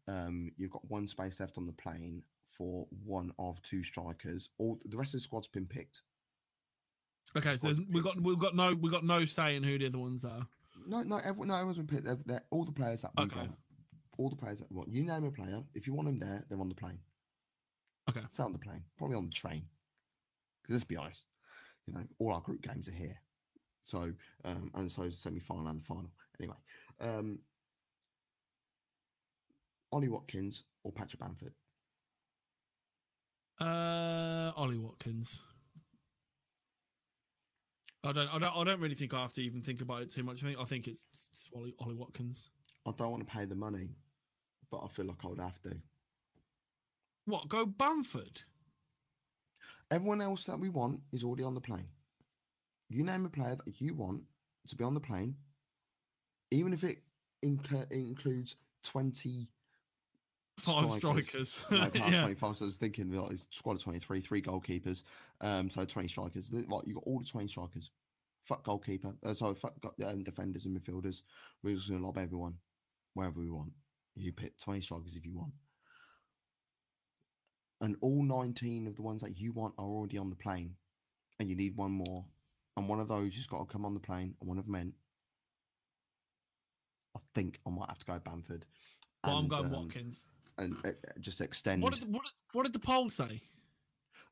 [0.07, 4.51] Um, you've got one space left on the plane for one of two strikers.
[4.59, 6.03] All the rest of the squad's been picked.
[7.37, 9.99] Okay, so we've got we've got no we've got no say in who the other
[9.99, 10.47] ones are.
[10.87, 12.05] No, no, everyone, no, everyone's been picked.
[12.05, 13.37] They're, they're- all the players that we Okay.
[13.37, 13.53] want,
[14.21, 14.93] all the players that want.
[14.93, 15.62] You name a player.
[15.75, 16.99] If you want them there, they're on the plane.
[18.09, 18.21] Okay.
[18.25, 19.62] It's on the plane, probably on the train.
[20.62, 21.25] Because let's be honest,
[21.87, 23.16] you know, all our group games are here.
[23.81, 24.12] So,
[24.45, 26.11] um, and so is the semi final and the final.
[26.39, 26.57] Anyway,
[27.01, 27.39] um,
[29.91, 31.55] Ollie Watkins or Patrick Bamford.
[33.59, 35.41] Uh, Ollie Watkins.
[38.05, 40.11] I don't, I don't, I don't really think I have to even think about it
[40.11, 40.43] too much.
[40.43, 42.51] I think, I think it's, it's Ollie, Ollie Watkins.
[42.87, 43.91] I don't want to pay the money,
[44.71, 45.77] but I feel like I would have to.
[47.27, 47.49] What?
[47.49, 48.43] Go Bamford?
[49.91, 51.89] Everyone else that we want is already on the plane.
[52.89, 54.23] You name a player that you want
[54.68, 55.37] to be on the plane,
[56.51, 56.99] even if it
[57.45, 59.49] inc- includes 20
[60.61, 61.25] Five strikers.
[61.53, 61.64] strikers.
[61.95, 62.21] no, yeah.
[62.21, 62.57] 25.
[62.59, 65.05] So I was thinking like, it's squad of 23, three goalkeepers.
[65.41, 66.53] Um, so 20 strikers.
[66.53, 67.91] Li- Like you got all the 20 strikers.
[68.43, 69.14] Fuck goalkeeper.
[69.25, 71.23] Uh, sorry, fuck um, defenders and midfielders.
[71.62, 72.59] We're just going to lob everyone
[73.14, 73.73] wherever we want.
[74.16, 75.52] You pick 20 strikers if you want.
[77.80, 80.74] And all 19 of the ones that you want are already on the plane.
[81.38, 82.26] And you need one more.
[82.76, 84.34] And one of those has got to come on the plane.
[84.40, 84.94] And one of them meant.
[87.16, 88.66] I think I might have to go Bamford.
[89.24, 90.32] Well, I'm going um, Watkins.
[90.58, 91.82] And uh, uh, just extend.
[91.82, 93.40] What did, what, did, what did the poll say?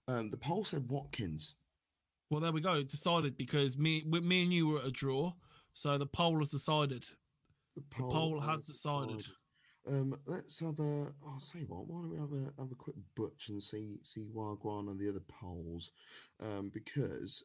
[0.06, 1.54] Um, the poll said Watkins.
[2.30, 2.82] Well, there we go.
[2.82, 5.32] Decided because me, me and you were at a draw,
[5.72, 7.06] so the poll has decided.
[7.74, 9.26] The poll has decided.
[9.88, 11.06] Um, let's have a.
[11.26, 11.86] I'll say what.
[11.86, 15.08] Why don't we have a have a quick butch and see see Wagwan and the
[15.08, 15.92] other polls,
[16.40, 17.42] um, because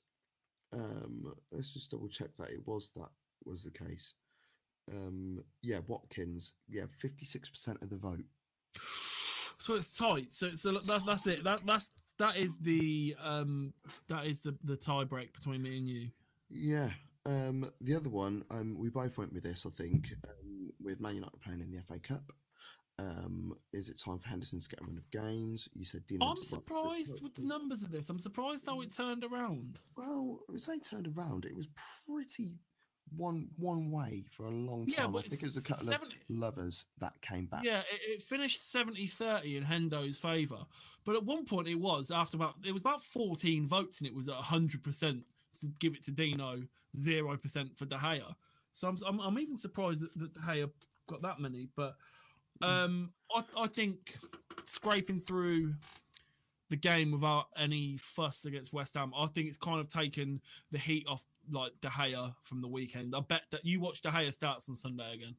[0.74, 3.10] um, let's just double check that it was that
[3.46, 4.16] was the case.
[4.91, 6.54] Um, yeah, Watkins.
[6.68, 8.26] Yeah, fifty six percent of the vote.
[9.60, 10.32] So it's tight.
[10.32, 11.44] So so that, that's it.
[11.44, 13.74] That that's that is the um
[14.10, 16.10] that is the the tie break between me and you.
[16.50, 16.89] Yeah.
[17.26, 20.43] Um, the other one, um, we both went with this, I think, um,
[20.82, 22.32] with Man United playing in the FA Cup.
[22.99, 25.67] Um, is it time for Henderson to get a run of games?
[25.74, 26.26] You said Dino.
[26.28, 28.07] I'm surprised with the numbers of this.
[28.09, 29.80] I'm surprised how it turned around.
[29.97, 31.45] Well, was they turned around.
[31.45, 31.67] It was
[32.07, 32.59] pretty
[33.15, 35.09] one one way for a long Yeah, time.
[35.09, 37.63] I but think it was a couple seven- of lovers that came back.
[37.63, 40.65] Yeah, it, it finished 70-30 in Hendo's favour.
[41.03, 44.15] But at one point it was after about it was about 14 votes and it
[44.15, 45.24] was at 100%
[45.61, 46.61] to give it to Dino,
[46.95, 48.36] 0% for De Gea.
[48.74, 50.69] So I'm, I'm, I'm even surprised that, that De Gea
[51.07, 51.69] got that many.
[51.76, 51.95] But
[52.61, 54.17] um, I, I think
[54.65, 55.74] scraping through
[56.69, 59.13] the game without any fuss against West Ham.
[59.15, 63.15] I think it's kind of taken the heat off like De Gea from the weekend.
[63.15, 65.36] I bet that you watch De Gea starts on Sunday again.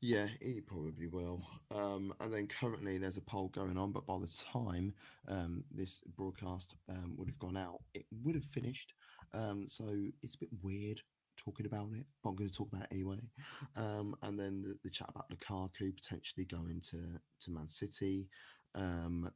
[0.00, 1.42] Yeah, he probably will.
[1.74, 4.94] Um, and then currently there's a poll going on, but by the time
[5.26, 8.94] um, this broadcast um, would have gone out, it would have finished.
[9.34, 9.84] Um, so
[10.22, 11.00] it's a bit weird
[11.38, 13.30] talking about it, but I'm going to talk about it anyway.
[13.76, 18.28] Um, and then the, the chat about Lukaku potentially going to, to Man City.
[18.74, 19.30] Um,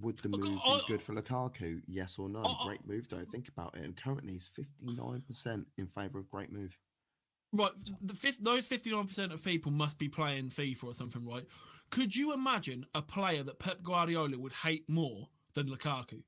[0.00, 1.80] would the move be good for Lukaku?
[1.86, 2.56] Yes or no?
[2.64, 3.08] Great move.
[3.08, 3.84] Don't think about it.
[3.84, 4.40] And currently,
[4.82, 6.78] nine percent in favour of great move.
[7.52, 7.70] Right,
[8.02, 11.44] the fifth, those fifty nine percent of people must be playing FIFA or something, right?
[11.90, 16.22] Could you imagine a player that Pep Guardiola would hate more than Lukaku?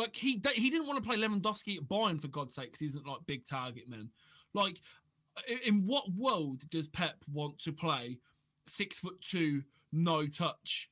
[0.00, 2.86] Like he he didn't want to play Lewandowski at Bayern for God's sake, because he
[2.86, 4.08] isn't like big target man.
[4.54, 4.80] Like,
[5.64, 8.18] in what world does Pep want to play
[8.66, 10.88] six foot two, no touch,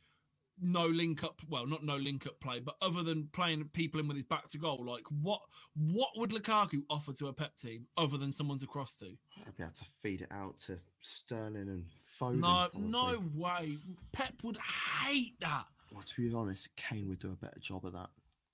[0.60, 1.40] no link up?
[1.48, 4.46] Well, not no link up play, but other than playing people in with his back
[4.50, 5.40] to goal, like what
[5.74, 9.06] what would Lukaku offer to a Pep team other than someone to cross to?
[9.46, 11.86] I'd be able to feed it out to Sterling and
[12.20, 12.40] Foden.
[12.40, 12.90] No, probably.
[12.90, 13.78] no way.
[14.12, 14.58] Pep would
[15.06, 15.64] hate that.
[15.94, 18.10] Well, to be honest, Kane would do a better job of that.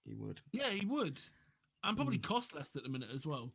[0.06, 0.40] He would.
[0.52, 1.18] Yeah, he would,
[1.82, 3.52] and probably cost less at the minute as well.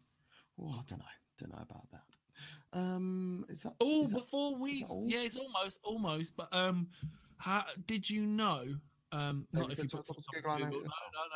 [0.60, 1.06] Oh, I don't know.
[1.38, 2.02] Don't know about that.
[2.74, 3.74] Um, is that?
[3.80, 5.06] Oh, is before we, that all?
[5.08, 6.36] yeah, it's almost, almost.
[6.36, 6.88] But um,
[7.38, 8.64] how, did you know?
[9.12, 10.82] Um, No, not we if you talk- put something talk Google.
[10.82, 10.88] No,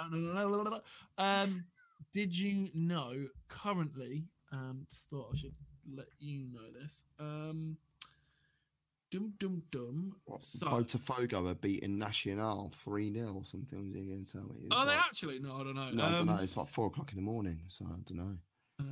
[0.09, 0.82] no, no, no, no, no, no, no.
[1.24, 1.66] Um,
[2.11, 4.26] did you know currently?
[4.51, 5.55] Um, just thought I should
[5.91, 7.03] let you know this.
[7.20, 7.78] Um,
[9.14, 10.16] dum dum dum.
[10.26, 13.88] What, So, Botafogo are beating Nacional 3 0 or something.
[13.91, 14.55] Was he going to tell me?
[14.66, 15.39] It's are they actually?
[15.39, 15.89] No, I don't know.
[15.91, 16.38] No, I don't Um, know.
[16.41, 18.38] It's like 4 o'clock in the morning, so I don't know.
[18.80, 18.86] Uh,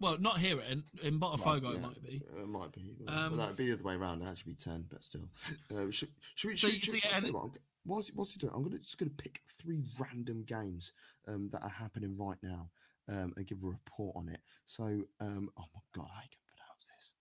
[0.00, 1.76] well, not here in in Botafogo yeah.
[1.76, 2.22] it might be.
[2.38, 2.94] It might be.
[3.04, 4.22] But, Um, but that would be the other way around.
[4.22, 5.28] It actually be 10, but still.
[5.70, 6.56] Uh, should, should we?
[6.56, 7.50] So Should, you should, see, I'll tell and- you what,
[7.84, 8.52] what's, what's he doing?
[8.54, 10.92] I'm gonna, just going to pick three random games
[11.28, 12.70] um, that are happening right now
[13.08, 14.40] um, and give a report on it.
[14.64, 14.84] So,
[15.20, 17.14] um, oh my God, I can pronounce this.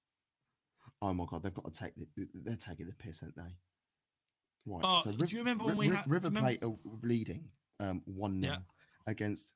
[1.02, 3.56] Oh my God, they've got to take the, they're taking the piss, aren't they?
[4.66, 4.82] Right.
[4.86, 7.45] Oh, so do you remember when we had- River remember- Plate are leading
[7.80, 8.60] um, 1 0 Yeah.
[9.08, 9.54] against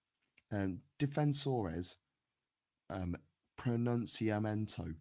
[0.52, 1.96] um, Defensores
[2.90, 3.16] um,
[3.60, 4.96] Pronunciamento.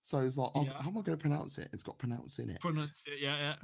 [0.00, 0.72] So it's like, oh, Yeah.
[0.80, 1.68] how am I going to pronounce it?
[1.72, 2.60] It's got pronounce in it.
[2.60, 3.56] Pronounce it, yeah, yeah.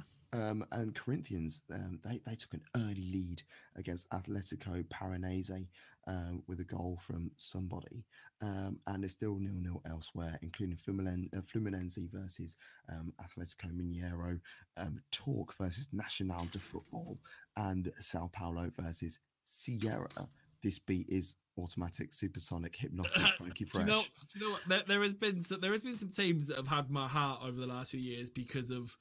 [0.49, 3.41] Um, and Corinthians, um, they, they took an early lead
[3.77, 5.67] against Atletico Paranese
[6.07, 8.03] um, with a goal from somebody.
[8.41, 12.57] Um, and it's still nil nil elsewhere, including Fluminense, uh, Fluminense versus
[12.91, 14.39] um, Atletico Mineiro,
[14.77, 17.17] um, Talk versus Nacional de Football,
[17.57, 20.27] and Sao Paulo versus Sierra.
[20.61, 23.85] This beat is automatic, supersonic, hypnotic, funky Do fresh.
[23.87, 24.01] you know?
[24.01, 24.61] Do you know what?
[24.67, 27.41] There, there has been some, there has been some teams that have had my heart
[27.43, 28.97] over the last few years because of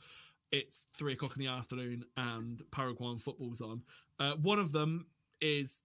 [0.53, 3.83] it's three o'clock in the afternoon and Paraguayan football's on.
[4.21, 5.07] Uh, one of them
[5.41, 5.83] is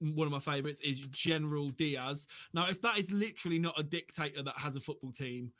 [0.00, 2.26] one of my favourites is General Diaz.
[2.52, 5.52] Now, if that is literally not a dictator that has a football team,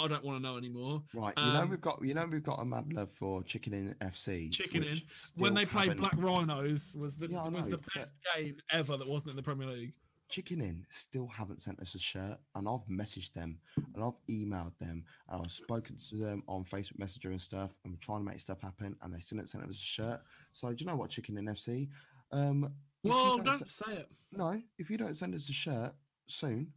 [0.00, 1.02] I don't want to know anymore.
[1.12, 3.72] Right, you know Um, we've got you know we've got a mad love for Chicken
[3.74, 4.48] Inn FC.
[4.52, 5.02] Chicken Inn.
[5.38, 8.56] When they played Black Rhinos was the Yeah, I was know, the but- best game
[8.70, 9.94] ever that wasn't in the Premier League.
[10.28, 13.58] Chicken Inn still haven't sent us a shirt, and I've messaged them
[13.94, 17.76] and I've emailed them and I've spoken to them on Facebook Messenger and stuff.
[17.82, 20.20] and we're trying to make stuff happen, and they still haven't sent us a shirt.
[20.52, 21.88] So do you know what, Chicken Inn FC?
[22.30, 22.72] Um,
[23.04, 24.08] Well, don't don't say it.
[24.32, 25.92] no, if you don't send us a shirt
[26.26, 26.72] soon,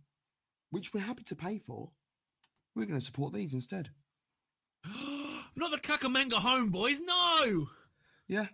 [0.70, 1.92] which we're happy to pay for,
[2.76, 3.90] we're going to support these instead.
[5.56, 7.68] Not the Kakamega Homeboyz, no!
[8.28, 8.46] Yeah,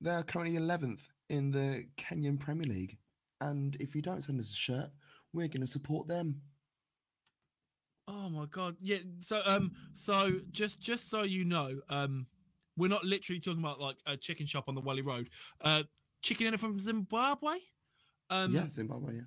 [0.00, 2.96] they're currently 11th in the Kenyan Premier League.
[3.40, 4.90] And if you don't send us a shirt,
[5.34, 6.40] we're going to support them.
[8.08, 8.76] Oh my god.
[8.80, 12.26] Yeah, so um so just just so you know, um
[12.76, 15.28] we're not literally talking about like a chicken shop on the Wally Road.
[15.60, 15.82] Uh
[16.26, 17.52] Chicken Inn from Zimbabwe?
[18.30, 19.22] Um yeah, Zimbabwe, yeah.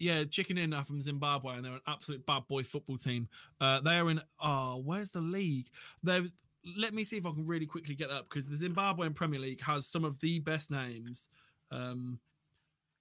[0.00, 3.28] yeah, Chicken Inn are from Zimbabwe, and they're an absolute bad boy football team.
[3.60, 4.20] Uh, they are in.
[4.40, 5.68] Oh, where's the league?
[6.02, 6.30] They've.
[6.76, 9.38] Let me see if I can really quickly get that up because the Zimbabwean Premier
[9.38, 11.28] League has some of the best names.
[11.70, 12.18] Um,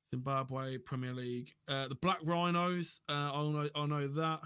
[0.07, 3.01] Zimbabwe Premier League, uh, the Black Rhinos.
[3.09, 3.69] Uh, I know.
[3.73, 4.39] I know that.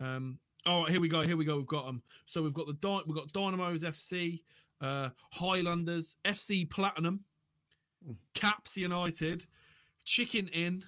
[0.00, 1.20] Um, oh, here we go.
[1.20, 1.58] Here we go.
[1.58, 2.02] We've got them.
[2.24, 4.40] So we've got the we've got Dynamos FC,
[4.80, 7.24] uh, Highlanders, FC Platinum.
[8.34, 9.46] Caps United,
[10.04, 10.84] Chicken Inn,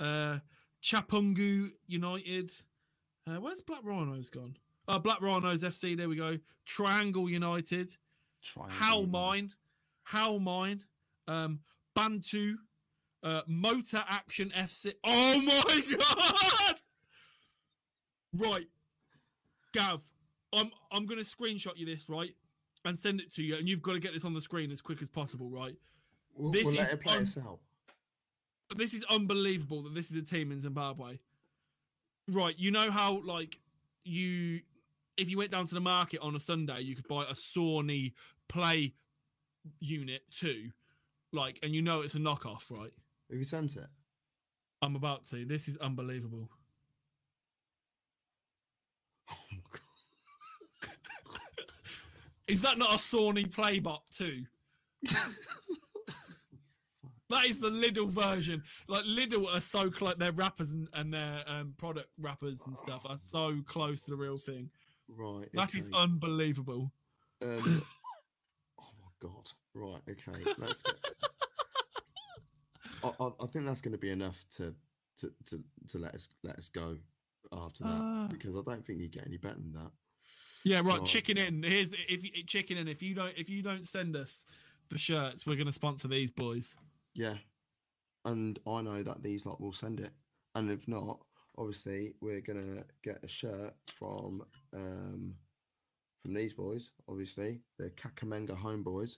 [0.00, 0.38] uh,
[0.82, 2.52] Chapungu United.
[3.26, 4.56] Uh, where's Black Rhinos gone?
[4.88, 5.96] Uh, Black Rhinos FC.
[5.96, 6.38] There we go.
[6.66, 7.96] Triangle United.
[8.42, 9.52] Triangle How mine?
[10.04, 10.84] How mine?
[11.28, 11.60] Um,
[11.94, 12.56] Bantu.
[13.22, 14.94] Uh, Motor Action FC.
[15.04, 16.80] Oh my god!
[18.36, 18.66] Right,
[19.72, 20.02] Gav.
[20.52, 22.08] I'm I'm gonna screenshot you this.
[22.08, 22.34] Right.
[22.84, 24.80] and send it to you, and you've got to get this on the screen as
[24.80, 25.76] quick as possible, right?
[26.34, 27.58] We'll, This we'll is it play un- us out.
[28.76, 31.18] This is unbelievable that this is a team in Zimbabwe.
[32.28, 33.58] Right, you know how like
[34.04, 34.60] you
[35.16, 38.12] if you went down to the market on a Sunday, you could buy a Sony
[38.48, 38.94] Play
[39.80, 40.70] unit too,
[41.32, 42.92] like, and you know it's a knockoff, right?
[43.30, 43.86] Have you sent it?
[44.80, 45.44] I'm about to.
[45.44, 46.48] This is unbelievable.
[49.30, 49.80] Oh my god.
[52.48, 54.44] Is that not a Sony Playbot too?
[57.32, 58.62] That is the Lidl version.
[58.88, 60.14] Like Lidl are so close.
[60.18, 64.16] Their rappers and, and their um, product rappers and stuff are so close to the
[64.16, 64.70] real thing.
[65.10, 65.48] Right.
[65.54, 65.96] That is okay.
[65.96, 66.92] unbelievable.
[67.42, 67.82] Um,
[68.80, 69.48] oh my god!
[69.74, 70.52] Right, okay.
[70.58, 70.94] Let's get.
[73.04, 74.74] I, I, I think that's going to be enough to,
[75.18, 76.98] to to to let us let us go
[77.52, 78.28] after that Ah.
[78.30, 79.90] because I don't think you get any better than that.
[80.64, 81.00] Yeah, right.
[81.00, 81.04] Oh.
[81.04, 81.62] Chicken Inn.
[81.66, 82.88] Here's if you- Chicken Inn.
[82.88, 84.44] If you don't if you don't send us
[84.90, 86.76] the shirts, we're gonna sponsor these boys.
[87.14, 87.34] Yeah,
[88.24, 90.10] and I know that these lot will send it,
[90.54, 91.20] and if not,
[91.58, 94.42] obviously we're gonna get a shirt from
[94.72, 95.34] um
[96.22, 96.92] from these boys.
[97.08, 99.16] Obviously, the Kakamega Homeboyz.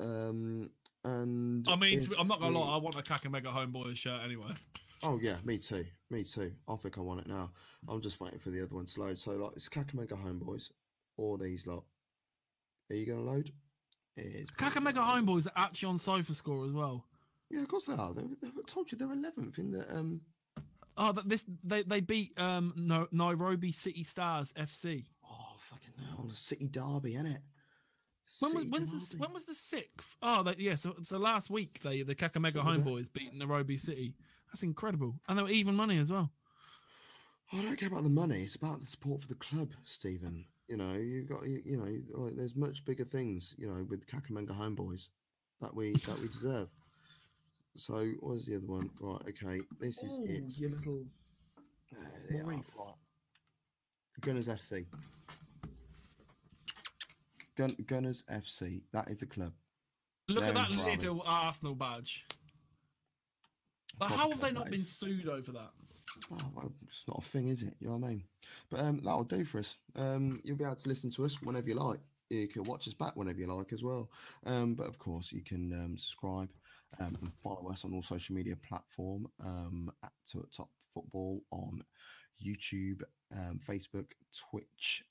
[0.00, 0.70] Um,
[1.04, 2.74] and I mean, to if be- I'm not gonna we- lie.
[2.74, 4.50] I want a Kakamega Homeboyz shirt anyway.
[5.04, 5.84] Oh yeah, me too.
[6.10, 6.52] Me too.
[6.68, 7.50] I think I want it now.
[7.88, 9.18] I'm just waiting for the other one to load.
[9.18, 10.70] So like it's Kakamega Homeboyz
[11.16, 11.84] or these lot.
[12.90, 13.50] Are you gonna load?
[14.16, 15.08] It probably Kakamega.
[15.08, 17.06] Homeboyz are actually on SofaScore as well.
[17.50, 18.12] Yeah, of course they are.
[18.14, 20.20] They, they, I told you they're 11th in the um.
[20.96, 25.04] Oh, that this they they beat um no, Nairobi City Stars FC.
[25.30, 26.26] Oh fucking hell!
[26.28, 27.38] The City Derby, innit?
[28.40, 29.20] When was when's derby.
[29.20, 30.16] when was the sixth?
[30.22, 30.74] Oh, that, yeah.
[30.76, 34.14] So, so last week they the Kakamega Homeboyz beat Nairobi City.
[34.48, 36.30] That's incredible, and they were even money as well.
[37.52, 38.40] I don't care about the money.
[38.40, 40.46] It's about the support for the club, Stephen.
[40.68, 44.06] You know, you got you, you know, like there's much bigger things, you know, with
[44.06, 45.10] Kakamega Homeboyz
[45.60, 46.68] that we that we deserve.
[47.76, 48.90] So what is the other one?
[49.00, 50.58] Right, okay, this is it.
[50.58, 51.04] Your little.
[51.90, 52.00] There
[52.30, 52.64] they are, right.
[54.20, 54.86] Gunners FC.
[57.56, 58.82] Gun, Gunners FC.
[58.92, 59.52] That is the club.
[60.28, 62.24] Look at They're that little Arsenal badge.
[64.00, 65.70] Like, Proper how have they not been sued over that?
[66.32, 67.74] Oh, it's not a thing, is it?
[67.80, 68.24] You know what I mean?
[68.70, 69.76] But um, that'll do for us.
[69.96, 72.00] Um, you'll be able to listen to us whenever you like.
[72.30, 74.10] You can watch us back whenever you like as well.
[74.46, 76.48] Um, but of course, you can um, subscribe
[77.00, 81.42] um, and follow us on all social media platform um, at to at Top Football
[81.50, 81.82] on
[82.44, 83.02] YouTube,
[83.66, 84.12] Facebook,
[84.50, 85.04] Twitch,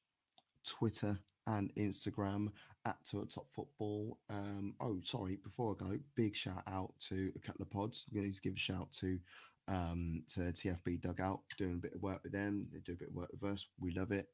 [0.66, 2.52] Twitter, and Instagram
[2.86, 4.18] at to Top Football.
[4.30, 8.06] Um, oh, sorry, before I go, big shout out to a couple of pods.
[8.10, 9.20] I'm going to give a shout to
[9.68, 12.68] um, to TFB Dugout, doing a bit of work with them.
[12.72, 13.68] They do a bit of work with us.
[13.80, 14.28] We love it.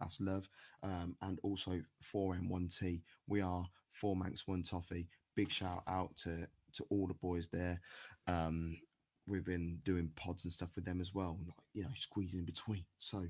[0.00, 0.48] That's love.
[0.82, 1.82] Um, and also
[2.14, 3.02] 4M1T.
[3.26, 5.08] We are four Manx One Toffee.
[5.36, 7.80] Big shout out to to all the boys there.
[8.26, 8.78] Um,
[9.26, 12.46] we've been doing pods and stuff with them as well, like you know, squeezing in
[12.46, 12.84] between.
[12.98, 13.24] So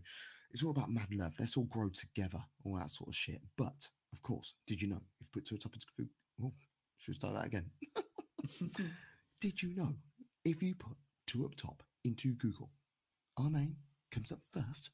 [0.51, 1.35] it's all about mad love.
[1.39, 3.41] Let's all grow together, all that sort of shit.
[3.57, 6.09] But of course, did you know if you put two top into food?
[6.43, 6.53] Oh,
[6.99, 7.71] should we start that again?
[9.41, 9.95] did you know
[10.45, 10.97] if you put
[11.31, 12.71] two up top into Google,
[13.39, 13.77] our name
[14.11, 14.91] comes up first?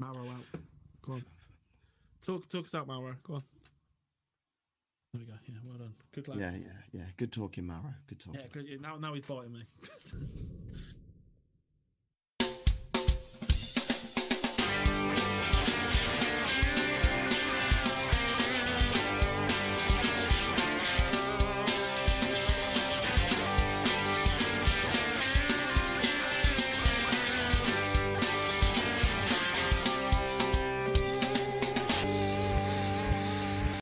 [0.00, 0.60] Mauro out.
[1.02, 1.24] Go on.
[2.20, 3.14] Talk talk us out, Mauro.
[3.22, 3.42] Go on.
[5.12, 5.34] There we go.
[5.46, 5.94] Yeah, well done.
[6.12, 6.38] Good luck.
[6.40, 7.04] Yeah, yeah, yeah.
[7.16, 7.94] Good talking, Mara.
[8.08, 8.40] Good talking.
[8.40, 8.80] Yeah, good.
[8.80, 9.62] Now now he's biting me.